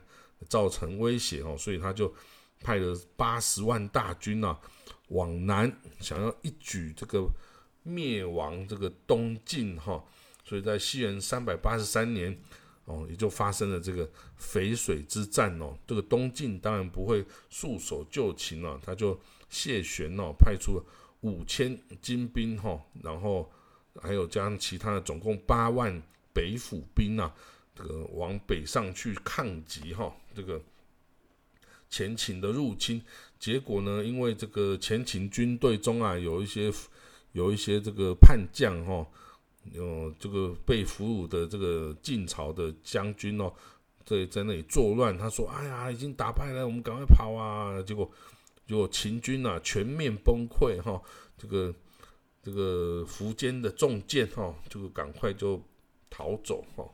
[0.48, 2.14] 造成威胁哦，所以他就
[2.61, 4.57] 派了八十万大军啊
[5.09, 7.28] 往南，想要一举这个
[7.82, 10.01] 灭亡这个东晋哈。
[10.51, 12.36] 所以在西元三百八十三年
[12.86, 15.78] 哦，也就发生了这个淝水之战哦。
[15.86, 19.16] 这个东晋当然不会束手就擒了，他就
[19.48, 20.82] 谢玄哦派出
[21.20, 23.48] 五千精兵哈，然后。
[24.01, 26.01] 还有加上其他的，总共八万
[26.32, 27.34] 北府兵啊，
[27.74, 30.62] 这个往北上去抗击哈这个
[31.90, 33.03] 前秦的入侵。
[33.40, 36.72] 结果呢，因为这个前秦军队中啊，有一些
[37.32, 39.05] 有一些这个叛将哈，
[39.72, 43.52] 有这个被俘虏的这个晋朝的将军哦，
[44.04, 45.16] 在在那里作乱。
[45.16, 48.10] 他说：“哎呀，已经打败了，我们赶快跑啊！”结果
[48.66, 51.00] 结果秦军啊全面崩溃哈，
[51.38, 51.74] 这个
[52.42, 55.62] 这个苻坚的重剑哈，就赶快就
[56.08, 56.84] 逃走哈。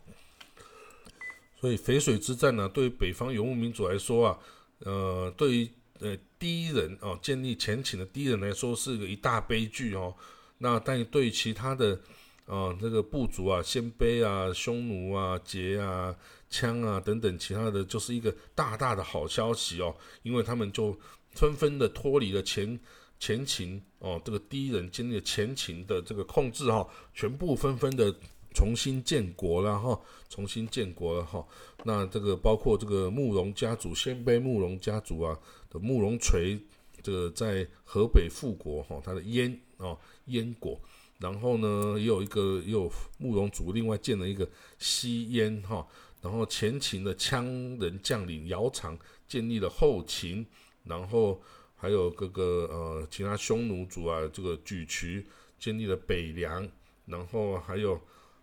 [1.58, 4.38] 所以淝水之战呢，对北方游牧民族来说啊，
[4.80, 5.70] 呃，对于
[6.00, 10.14] 呃，第一人哦，建立前秦的第一人来说是个一大悲剧哦。
[10.58, 11.98] 那但对其他的
[12.46, 16.16] 啊，这个部族啊，鲜卑啊、匈奴啊、羯啊、
[16.50, 20.98] 羌啊等等其他的，就是一个大大的好消息哦，因为他们就
[21.32, 22.80] 纷纷的脱离了前
[23.18, 28.14] 前秦哦，这个第一人建立了前秦的这个控制哈，全部纷纷的。
[28.54, 31.46] 重新建国了哈，重新建国了哈。
[31.84, 35.38] 那这个包括这个慕容家族，鲜卑慕容家族啊
[35.68, 36.58] 的慕容垂，
[37.02, 39.94] 这个在河北复国哈，他的燕啊
[40.28, 40.80] 燕国。
[41.18, 44.48] 然后呢，也有一个也有慕容族另外建了一个
[44.78, 45.86] 西燕哈。
[46.22, 47.44] 然后前秦的羌
[47.80, 48.98] 人将领姚苌
[49.28, 50.46] 建立了后秦，
[50.84, 51.40] 然后
[51.76, 55.26] 还有各个呃其他匈奴族啊，这个莒渠
[55.58, 56.68] 建立了北凉，
[57.06, 58.00] 然后还有。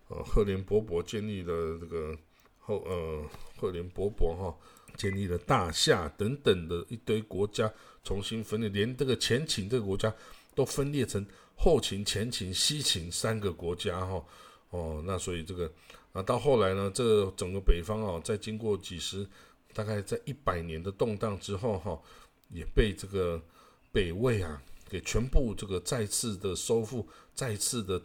[0.08, 2.14] 呃，赫连勃勃建立了这个
[2.58, 3.24] 后呃，
[3.56, 4.54] 赫连勃勃哈
[4.98, 7.72] 建立了大夏等等的一堆国家，
[8.02, 10.14] 重新分裂，连这个前秦这个国家
[10.54, 11.26] 都分裂成
[11.56, 14.24] 后秦、前秦、西秦三个国家哈
[14.70, 15.70] 哦，那所以这个
[16.12, 19.26] 啊到后来呢，这整个北方啊，在经过几十
[19.72, 22.00] 大概在一百年的动荡之后哈，
[22.50, 23.40] 也被这个
[23.92, 28.00] 北魏啊给全部这个再次的收复，再次的。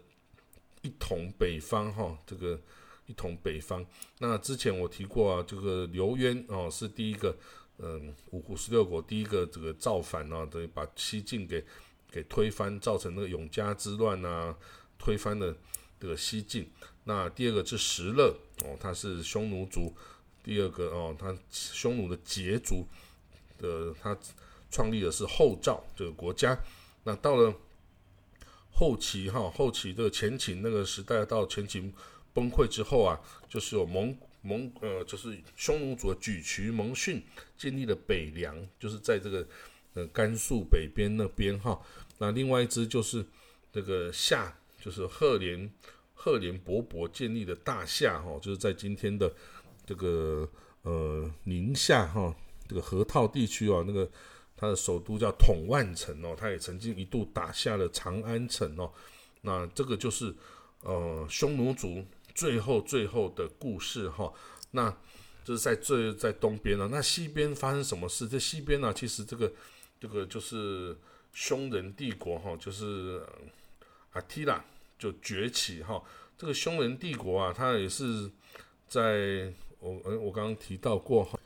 [0.81, 2.57] 一统北方，哈，这个
[3.05, 3.85] 一统北方。
[4.17, 7.35] 那之前我提过啊，这个刘渊哦是第一个，
[7.79, 11.61] 嗯，五胡十六国第一个这个造反啊，等于把西晋给
[12.11, 14.55] 给推翻，造成那个永嘉之乱啊，
[14.97, 15.55] 推翻了
[15.99, 16.69] 这个西晋。
[17.03, 19.95] 那第二个是石勒哦，他是匈奴族，
[20.43, 22.85] 第二个哦，他匈奴的羯族
[23.57, 24.17] 的，他
[24.69, 26.57] 创立的是后赵这个国家。
[27.03, 27.53] 那到了。
[28.71, 31.93] 后期哈，后期这个前秦那个时代，到前秦
[32.33, 37.21] 崩溃之后啊，就是有蒙蒙呃，就是匈奴族的莒渠蒙逊
[37.57, 39.45] 建立了北凉，就是在这个
[39.93, 41.79] 呃甘肃北边那边哈。
[42.17, 43.25] 那另外一支就是
[43.71, 45.71] 这个夏，就是赫连
[46.13, 49.33] 赫连勃勃建立的大夏哈，就是在今天的
[49.85, 50.49] 这个
[50.83, 52.35] 呃宁夏哈
[52.67, 54.09] 这个河套地区啊那个。
[54.61, 58.91] 它的首都叫统万城哦，它也曾经一度打下了长安城哦。
[59.39, 60.35] 那这个就是
[60.81, 62.03] 呃匈奴族
[62.35, 64.29] 最后最后的故事哈。
[64.71, 64.93] 那
[65.45, 66.89] 这是在最在东边了。
[66.89, 68.27] 那西边发生什么事？
[68.27, 69.49] 在西边呢，其实这个
[69.99, 70.97] 这个就是
[71.33, 73.21] 匈人帝国哈，就是
[74.11, 74.63] 阿提拉
[74.97, 76.01] 就崛起哈。
[76.37, 78.31] 这个匈人帝国啊，它也是
[78.87, 81.37] 在我我刚刚提到过哈。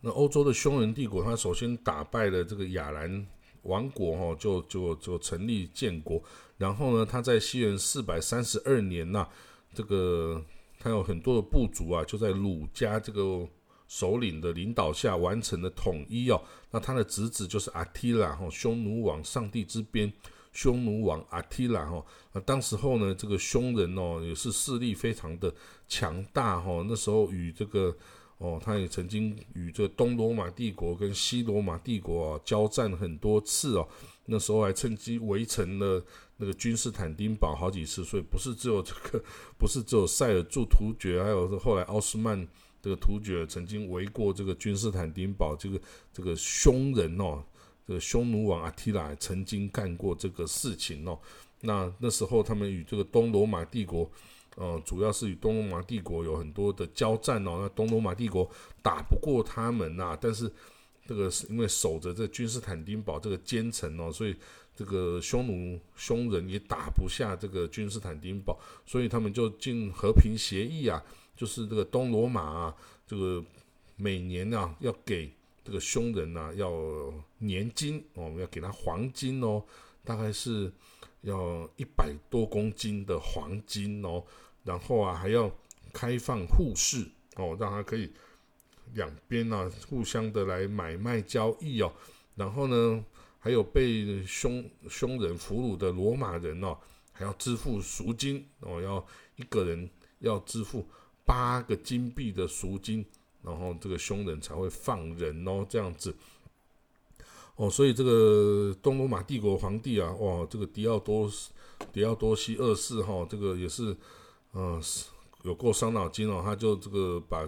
[0.00, 3.26] 那欧洲的匈人帝国，他首先打败了这个亚兰
[3.62, 6.22] 王国，哈，就就就成立建国。
[6.58, 9.28] 然后呢，他在西元四百三十二年呐，
[9.74, 10.44] 这个
[10.78, 13.46] 他有很多的部族啊，就在鲁家这个
[13.92, 16.42] 首领的领导下完成了统一哦。
[16.70, 20.10] 那他的侄子就是阿提拉，哈，匈奴王上帝之鞭，
[20.50, 22.02] 匈奴王阿提拉，哈。
[22.32, 25.54] 那当时候呢，这个匈人哦，也是势力非常的
[25.86, 26.82] 强大，哈。
[26.88, 27.94] 那时候与这个。
[28.38, 33.86] 哦，他也曾经与这东罗马帝国跟西罗马帝国啊交战很多次哦，
[34.26, 36.04] 那时候还趁机围城了
[36.38, 39.22] 那个君士坦丁堡好几次，所以不是只有这个，
[39.56, 42.44] 不是只有塞尔柱突厥，还有后来奥斯曼
[42.82, 45.80] 这个突厥曾经围过这个君士坦丁堡，这个
[46.12, 47.42] 这个匈人哦，
[47.86, 51.18] 这个匈奴王阿提拉曾经干过这个事情哦，
[51.60, 54.10] 那那时候他们与这个东罗马帝国。
[54.56, 57.60] 呃，主要是与东罗马帝国有很多的交战哦。
[57.62, 58.46] 那东罗马帝国
[58.82, 60.52] 打不过他们呐，但是
[61.06, 64.36] 这个是因为守着这君士坦丁堡这个坚城哦，所以
[64.76, 71.02] 这个匈奴匈人也打不下这个君士坦丁堡，所以他们就进和平协议啊，
[71.36, 72.76] 就是这个东罗马啊，
[73.06, 73.44] 这个
[73.96, 75.32] 每年啊要给
[75.64, 76.72] 这个匈人呐要
[77.38, 79.64] 年金我哦，要给他黄金哦，
[80.04, 80.72] 大概是。
[81.22, 84.24] 要一百多公斤的黄金哦，
[84.64, 85.48] 然后啊还要
[85.92, 88.10] 开放互市哦，让他可以
[88.94, 91.92] 两边啊互相的来买卖交易哦，
[92.34, 93.04] 然后呢
[93.38, 96.76] 还有被匈匈人俘虏的罗马人哦，
[97.12, 99.06] 还要支付赎金哦，要
[99.36, 100.84] 一个人要支付
[101.24, 103.04] 八个金币的赎金，
[103.42, 106.14] 然后这个凶人才会放人哦，这样子。
[107.56, 111.30] 哦，所以这个东罗马帝国皇帝啊，哇，这个迪奥多
[111.92, 113.94] 迪奥多西二世哈，这个也是，
[114.54, 114.82] 嗯，
[115.42, 117.46] 有够伤脑筋哦，他就这个把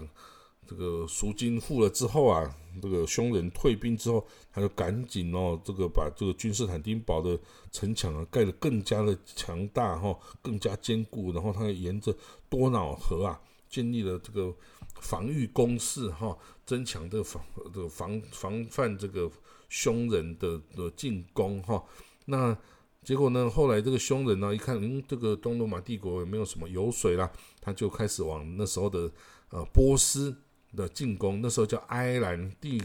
[0.66, 7.38] 这个赎金付了之后啊，这个凶人退兵之后，他就赶紧哦，这个把这个君士坦丁堡的
[7.72, 12.14] 城墙啊盖得更加的强大哈，更加坚固，然后他沿着
[12.50, 13.40] 多瑙河啊
[13.74, 14.54] 建立了这个
[15.00, 19.30] 防御工事哈，增强这个防这个防防范这个。
[19.70, 21.82] 凶人的的进攻哈，
[22.26, 22.56] 那
[23.02, 23.50] 结果呢？
[23.50, 27.28] 后来这个凶人呢，一看，嗯，这个东罗马帝国也没有什么油水啦，
[27.60, 29.10] 他就开始往那时候的
[29.50, 30.32] 呃波斯
[30.76, 31.40] 的进攻。
[31.42, 32.80] 那时候叫埃兰帝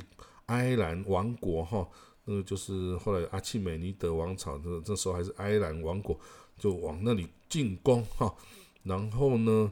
[0.48, 1.88] 埃兰王国哈，
[2.26, 6.20] 那个就是后来阿契美尼德王朝的，这时候还是埃兰王国，
[6.58, 8.34] 就往那里进攻哈。
[8.82, 9.72] 然后呢，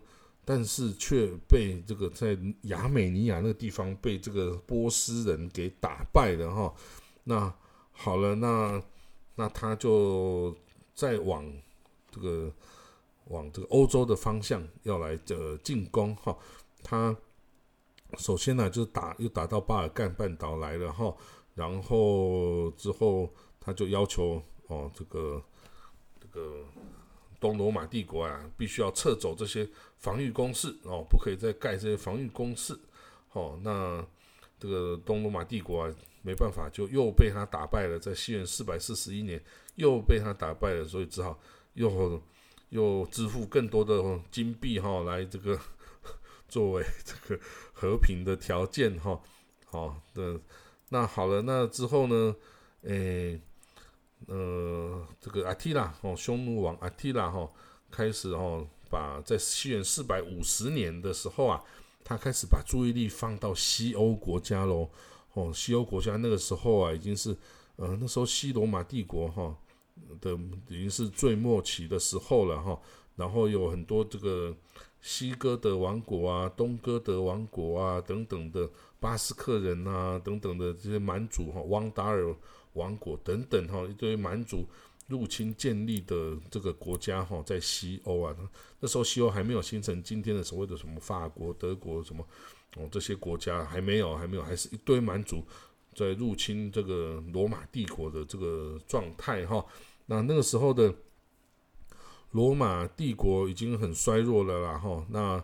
[0.49, 6.73] 但是却被这个在亚美尼亚那个地方被这个波斯人给打败了哈。
[7.25, 7.53] 那
[7.91, 8.81] 好了，那
[9.35, 10.55] 那他就
[10.95, 11.45] 再往
[12.09, 12.49] 这个
[13.25, 16.33] 往这个欧洲的方向要来呃进攻哈。
[16.81, 17.13] 他
[18.17, 21.13] 首先呢就是打又打到巴尔干半岛来了哈，
[21.55, 23.29] 然后之后
[23.59, 25.43] 他就要求哦这个
[26.21, 26.63] 这个
[27.39, 29.67] 东罗马帝国啊必须要撤走这些
[29.97, 32.77] 防御工事哦，不可以再盖这些防御工事。
[33.33, 34.05] 哦，那
[34.59, 35.95] 这个东罗马帝国啊。
[36.23, 37.97] 没办法，就又被他打败了。
[37.97, 39.41] 在西元四百四十一年，
[39.75, 41.39] 又被他打败了，所以只好
[41.75, 42.21] 又
[42.67, 45.57] 又支付更多的金币哈，来这个
[46.49, 49.17] 作为这个和平的条件哈。
[49.67, 50.37] 好的，
[50.89, 52.35] 那好了，那之后呢？
[52.81, 53.39] 诶，
[54.27, 57.49] 呃，这个阿提拉哦，匈奴王阿提拉哈，
[57.89, 61.63] 开始哦，把在西元四百五十年的时候啊，
[62.03, 64.89] 他开始把注意力放到西欧国家喽。
[65.33, 67.35] 哦，西欧国家那个时候啊，已经是，
[67.77, 69.55] 呃，那时候西罗马帝国哈
[70.19, 70.33] 的
[70.67, 72.79] 已经是最末期的时候了哈。
[73.15, 74.55] 然后有很多这个
[75.01, 78.69] 西哥德王国啊、东哥德王国啊等等的
[78.99, 82.35] 巴斯克人啊等等的这些蛮族哈、汪达尔
[82.77, 84.65] 王国等等哈，一堆蛮族
[85.07, 88.33] 入侵建立的这个国家哈，在西欧啊，
[88.79, 92.25] 那时候西欧还没有形成今天的所谓的什么法国、德国什么。
[92.75, 95.43] 哦，这些国家还没有，还没有，还是一堆蛮族
[95.95, 99.65] 在入侵这个罗马帝国的这个状态哈。
[100.05, 100.93] 那那个时候的
[102.31, 105.03] 罗马帝国已经很衰弱了啦哈。
[105.09, 105.43] 那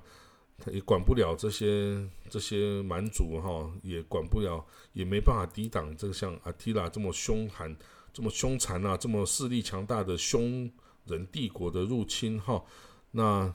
[0.72, 7.76] 也管不了这些这些蛮族哈，也管不了，也没办法抵挡这个像阿提拉这么凶悍、
[8.14, 10.72] 这么凶残啊、这么势力强大的凶
[11.06, 12.64] 人帝国的入侵哈。
[13.12, 13.54] 那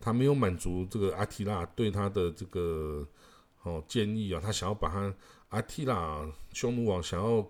[0.00, 3.06] 他没有满足这个阿提拉对他的这个
[3.62, 5.14] 哦建议啊，他想要把他
[5.50, 7.46] 阿提拉匈奴王想要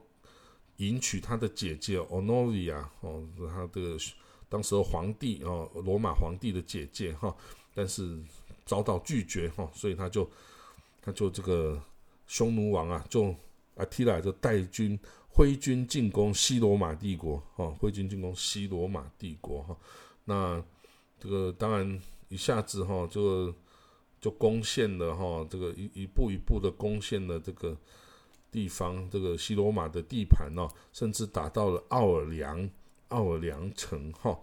[0.78, 3.96] 迎娶他的姐姐 Honoria 哦，他的
[4.48, 7.34] 当时的皇帝哦，罗马皇帝的姐姐哈，
[7.74, 8.18] 但是
[8.68, 10.30] 遭到拒绝哈，所以他就
[11.02, 11.82] 他就这个
[12.28, 13.34] 匈奴王啊，就
[13.74, 14.96] 阿提拉就带军
[15.28, 19.76] 挥军进攻西罗马帝国哈，挥军进攻西罗马帝国哈，
[20.24, 20.62] 那
[21.18, 22.00] 这个当然。
[22.30, 23.50] 一下子哈就
[24.20, 27.74] 就攻陷了哈这个一一步一步的攻陷了这个
[28.50, 32.68] 地方，这个西罗马的地盘哦，甚至打到了奥尔良
[33.08, 34.38] 奥尔良城哈。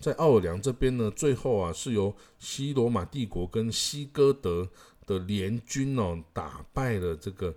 [0.00, 4.68] 在奥尔良这边呢，最后啊是由西罗马帝国跟西哥德
[5.06, 7.54] 的联军哦打败了这个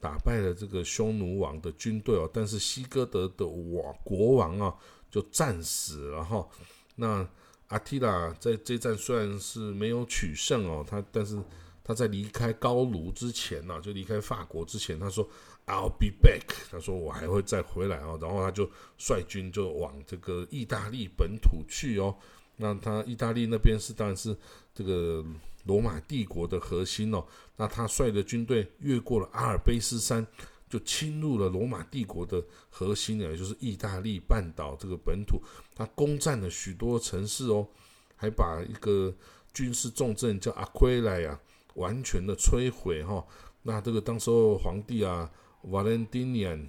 [0.00, 4.74] 打败了这个匈奴王的军队哦，但是西哥德的王国王啊
[5.10, 6.48] 就战死了哈
[6.96, 7.28] 那。
[7.68, 11.42] 阿提拉在这战虽然是没有取胜哦，他但是
[11.82, 15.26] 他在离开高卢之前呢，就离开法国之前，他说
[15.66, 22.16] I'll be back，他说我还会再回来哦，然后他就率军就往这个意大利本土去哦。
[22.56, 24.36] 那他意大利那边是当然是
[24.74, 25.24] 这个
[25.64, 27.24] 罗马帝国的核心哦，
[27.56, 30.26] 那他率的军队越过了阿尔卑斯山。
[30.68, 35.38] 就侵入了罗马帝国的核心，也就是意大利半岛这个本土，
[35.74, 37.68] 他攻占了许多城市哦，
[38.16, 39.14] 还把一个
[39.52, 41.38] 军事重镇叫阿奎莱啊，
[41.74, 43.22] 完全的摧毁哈。
[43.60, 45.30] 那这个当时候皇帝啊，
[45.70, 46.68] 瓦伦蒂尼安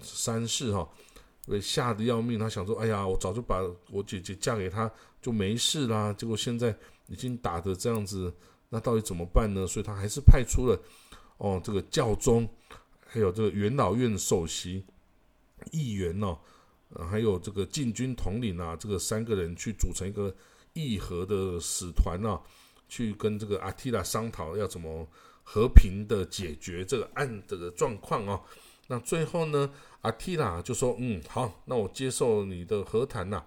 [0.00, 0.88] 三世哈，
[1.46, 3.60] 被吓得要命，他想说，哎呀，我早就把
[3.90, 6.76] 我姐姐嫁给他就没事啦，结果现在
[7.06, 8.32] 已经打得这样子，
[8.68, 9.66] 那到底怎么办呢？
[9.66, 10.80] 所以他还是派出了
[11.38, 12.48] 哦，这个教宗。
[13.08, 14.84] 还有这个元老院首席
[15.70, 16.36] 议员哦，
[17.08, 20.34] 还有这个禁军统领啊，这个三个人去组成一个
[20.74, 22.38] 议和的使团啊，
[22.88, 25.08] 去跟这个阿提拉商讨要怎么
[25.48, 28.42] 和平的解决这个案这个状况啊。
[28.88, 29.72] 那最后呢，
[30.02, 33.42] 阿提拉就说：“嗯，好，那我接受你的和谈呐，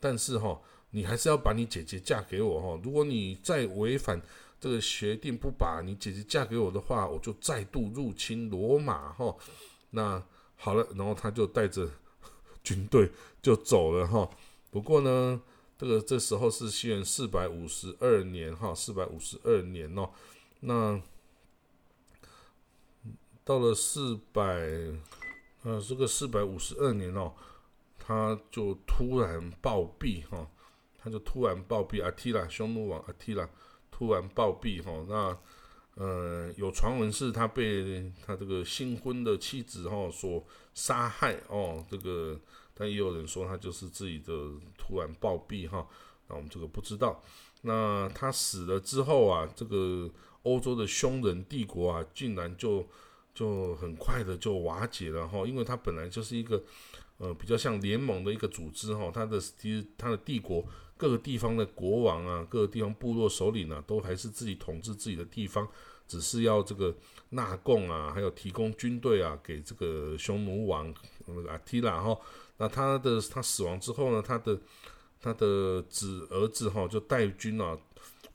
[0.00, 2.80] 但是哈，你还是要把你姐姐嫁给我哈。
[2.82, 4.20] 如果你再违反
[4.60, 9.34] 这个协定，不把你姐姐嫁给我的话，我就再度入侵罗马哈。
[9.90, 10.22] 那
[10.56, 11.88] 好了，然后他就带着
[12.62, 14.28] 军队就走了哈。
[14.70, 15.40] 不过呢，
[15.78, 20.10] 这个这时候是西元四百五十二年哈，四百五十二年哦，
[20.60, 21.00] 那。”
[23.44, 24.42] 到了四百，
[25.64, 27.30] 呃，这个四百五十二年哦，
[27.98, 30.50] 他就突然暴毙哈，
[30.96, 33.46] 他就突然暴毙，阿提拉匈奴王阿提拉
[33.90, 40.42] 突然暴毙哈，那呃有传闻是他被他这个新婚的妻子哈所
[40.72, 42.40] 杀害哦，这个
[42.72, 44.32] 但也有人说他就是自己的
[44.78, 45.86] 突然暴毙哈，
[46.28, 47.22] 那我们这个不知道。
[47.60, 50.10] 那他死了之后啊，这个
[50.44, 52.88] 欧洲的匈人帝国啊，竟然就。
[53.34, 56.62] 就很快的就瓦解了哈，因为它本来就是一个
[57.18, 60.64] 呃比较像联盟的一个组织哈，它的其实它的帝国
[60.96, 65.68] 各个地方的国王啊，各个地方部落首领呢，都还是自己统治自己的地方，
[66.06, 66.94] 只是要这个
[67.30, 70.94] 纳贡啊，还有提供军队啊给这个匈奴王
[71.26, 72.16] 那个阿提拉哈，
[72.58, 74.56] 那他的他死亡之后呢，他的
[75.20, 77.76] 他的子儿子哈就带军啊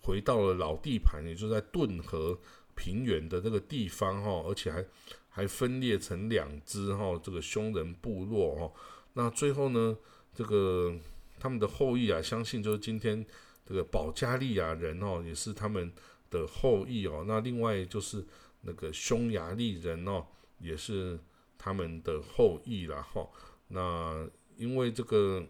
[0.02, 2.38] 回到了老地盘，也就在顿河。
[2.80, 4.86] 平原的这个地方哈，而且还
[5.28, 8.72] 还分裂成两支哈，这个匈人部落哈。
[9.14, 9.98] 那最后呢，
[10.34, 10.96] 这个
[11.38, 13.26] 他们的后裔啊，相信就是今天
[13.68, 15.92] 这个保加利亚人哦，也是他们
[16.32, 17.26] 的后裔哦。
[17.28, 18.26] 那另外就是
[18.62, 20.26] 那个匈牙利人哦，
[20.60, 21.20] 也是
[21.58, 23.28] 他们的后裔了哈。
[23.68, 24.26] 那
[24.56, 25.46] 因为这个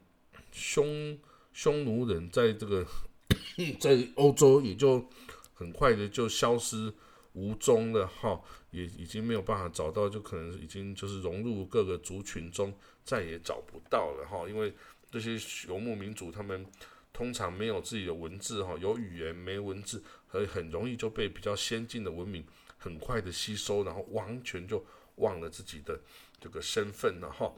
[0.52, 1.20] 匈
[1.54, 2.84] 匈奴人在这个
[3.80, 5.08] 在欧洲也就
[5.54, 6.92] 很快的就消失。
[7.34, 12.74] 无踪的哈，也已经没有办法找到，就可能已经就是融入各个族群中，
[13.04, 14.50] 再也找不到了哈。
[14.50, 14.74] 因为
[15.12, 16.66] 这些游牧民族，他们
[17.14, 20.04] 通常没有自己的文字哈，有语言没文字，
[20.34, 22.44] 以很容易就被比较先进的文明
[22.78, 24.84] 很快的吸收，然后完全就
[25.18, 26.02] 忘了自己的
[26.42, 27.54] 这个身份了哈。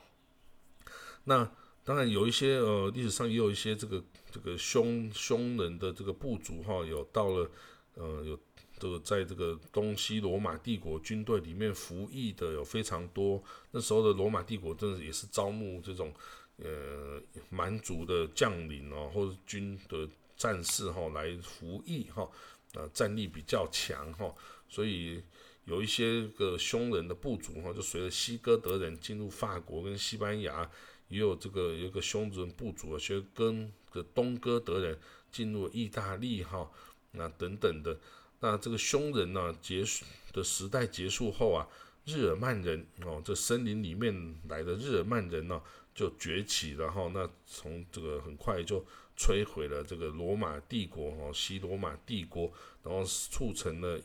[1.24, 1.50] 那
[1.86, 7.50] 当然有一些呃，历史上也有一些这个这个匈匈人的这个部族哈，有到了
[7.94, 8.38] 呃有。
[8.82, 16.12] 这个在这个东西罗马帝国军队里面服役的有非常多，那时候的罗马帝国真的也是招募这种
[16.58, 22.28] 呃蛮族的将领哦，或者军的战士哈来服役哈，
[22.74, 24.34] 呃战力比较强哈，
[24.68, 25.22] 所以
[25.66, 30.68] 有一些个匈人的部族哈，就随着西哥德人进入法国跟西班牙，
[31.08, 35.00] 也有这个有个匈人部族啊，学跟个东哥德人
[35.32, 36.68] 进入意大利哈，
[37.12, 37.96] 那等等的。
[38.44, 41.68] 那这个匈人呢结束的时代结束后啊，
[42.06, 45.62] 日耳曼人哦，这森林里面来的日耳曼人呢
[45.94, 47.10] 就崛起了哈。
[47.14, 48.84] 那从这个很快就
[49.16, 52.52] 摧毁了这个罗马帝国哦，西罗马帝国，
[52.84, 54.02] 然后促成了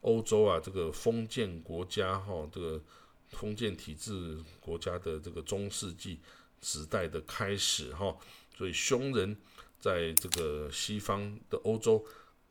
[0.00, 2.82] 欧洲啊这个封建国家哈，这个
[3.28, 6.18] 封建体制国家的这个中世纪
[6.62, 8.16] 时代的开始哈。
[8.56, 9.36] 所以匈人
[9.78, 12.04] 在这个西方的欧洲。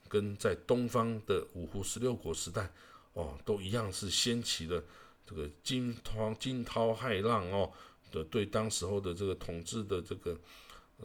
[0.10, 2.70] 跟在东方的五胡十六国时代，
[3.14, 4.84] 哦，都一样是掀起了
[5.26, 7.72] 这个惊涛惊涛骇浪哦
[8.12, 10.38] 的，对当时候的这个统治的这个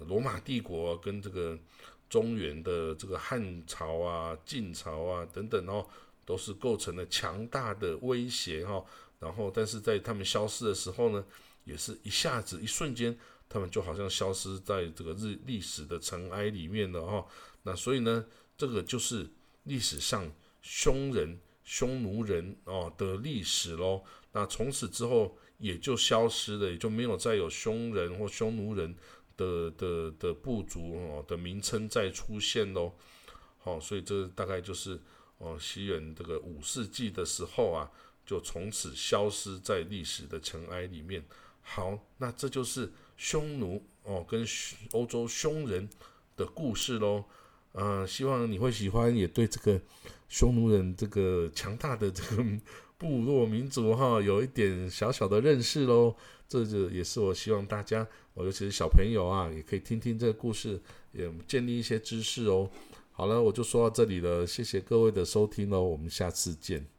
[0.06, 1.58] 罗马帝国跟这个
[2.08, 5.86] 中原的这个汉朝啊、晋朝啊等等哦，
[6.24, 8.84] 都是构成了强大的威胁哈。
[9.18, 11.24] 然后，但是在他们消失的时候呢，
[11.64, 13.16] 也是一下子一瞬间，
[13.48, 17.26] 他们就好像消失在这个日历史的尘埃里面了哈。
[17.62, 18.24] 那所以呢？
[18.62, 19.28] 这个就是
[19.64, 24.04] 历史上匈人、匈奴人哦的历史喽。
[24.30, 28.94] 那从此之后也就消失了，也就没有再有匈人或匈奴人
[29.36, 32.94] 的的的部族哦的名称再出现喽。
[33.58, 34.96] 好，所以这大概就是
[35.38, 37.90] 哦西元这个五世纪的时候啊，
[38.24, 41.26] 就从此消失在历史的尘埃里面。
[41.62, 44.46] 好，那这就是匈奴哦跟
[44.92, 45.90] 欧洲匈人
[46.36, 47.24] 的故事喽。
[47.72, 49.80] 嗯，希望你会喜欢，也对这个
[50.28, 52.44] 匈奴人这个强大的这个
[52.98, 56.14] 部落民族哈，有一点小小的认识喽。
[56.48, 60.78] 这就也是我希望大家，我尤其是小朋友啊，也可以听听这个故事，
[61.12, 62.68] 也建立一些知识哦。
[63.10, 66.92] 好了，我就说到这里了，谢谢各位的收听喽，我们下次见。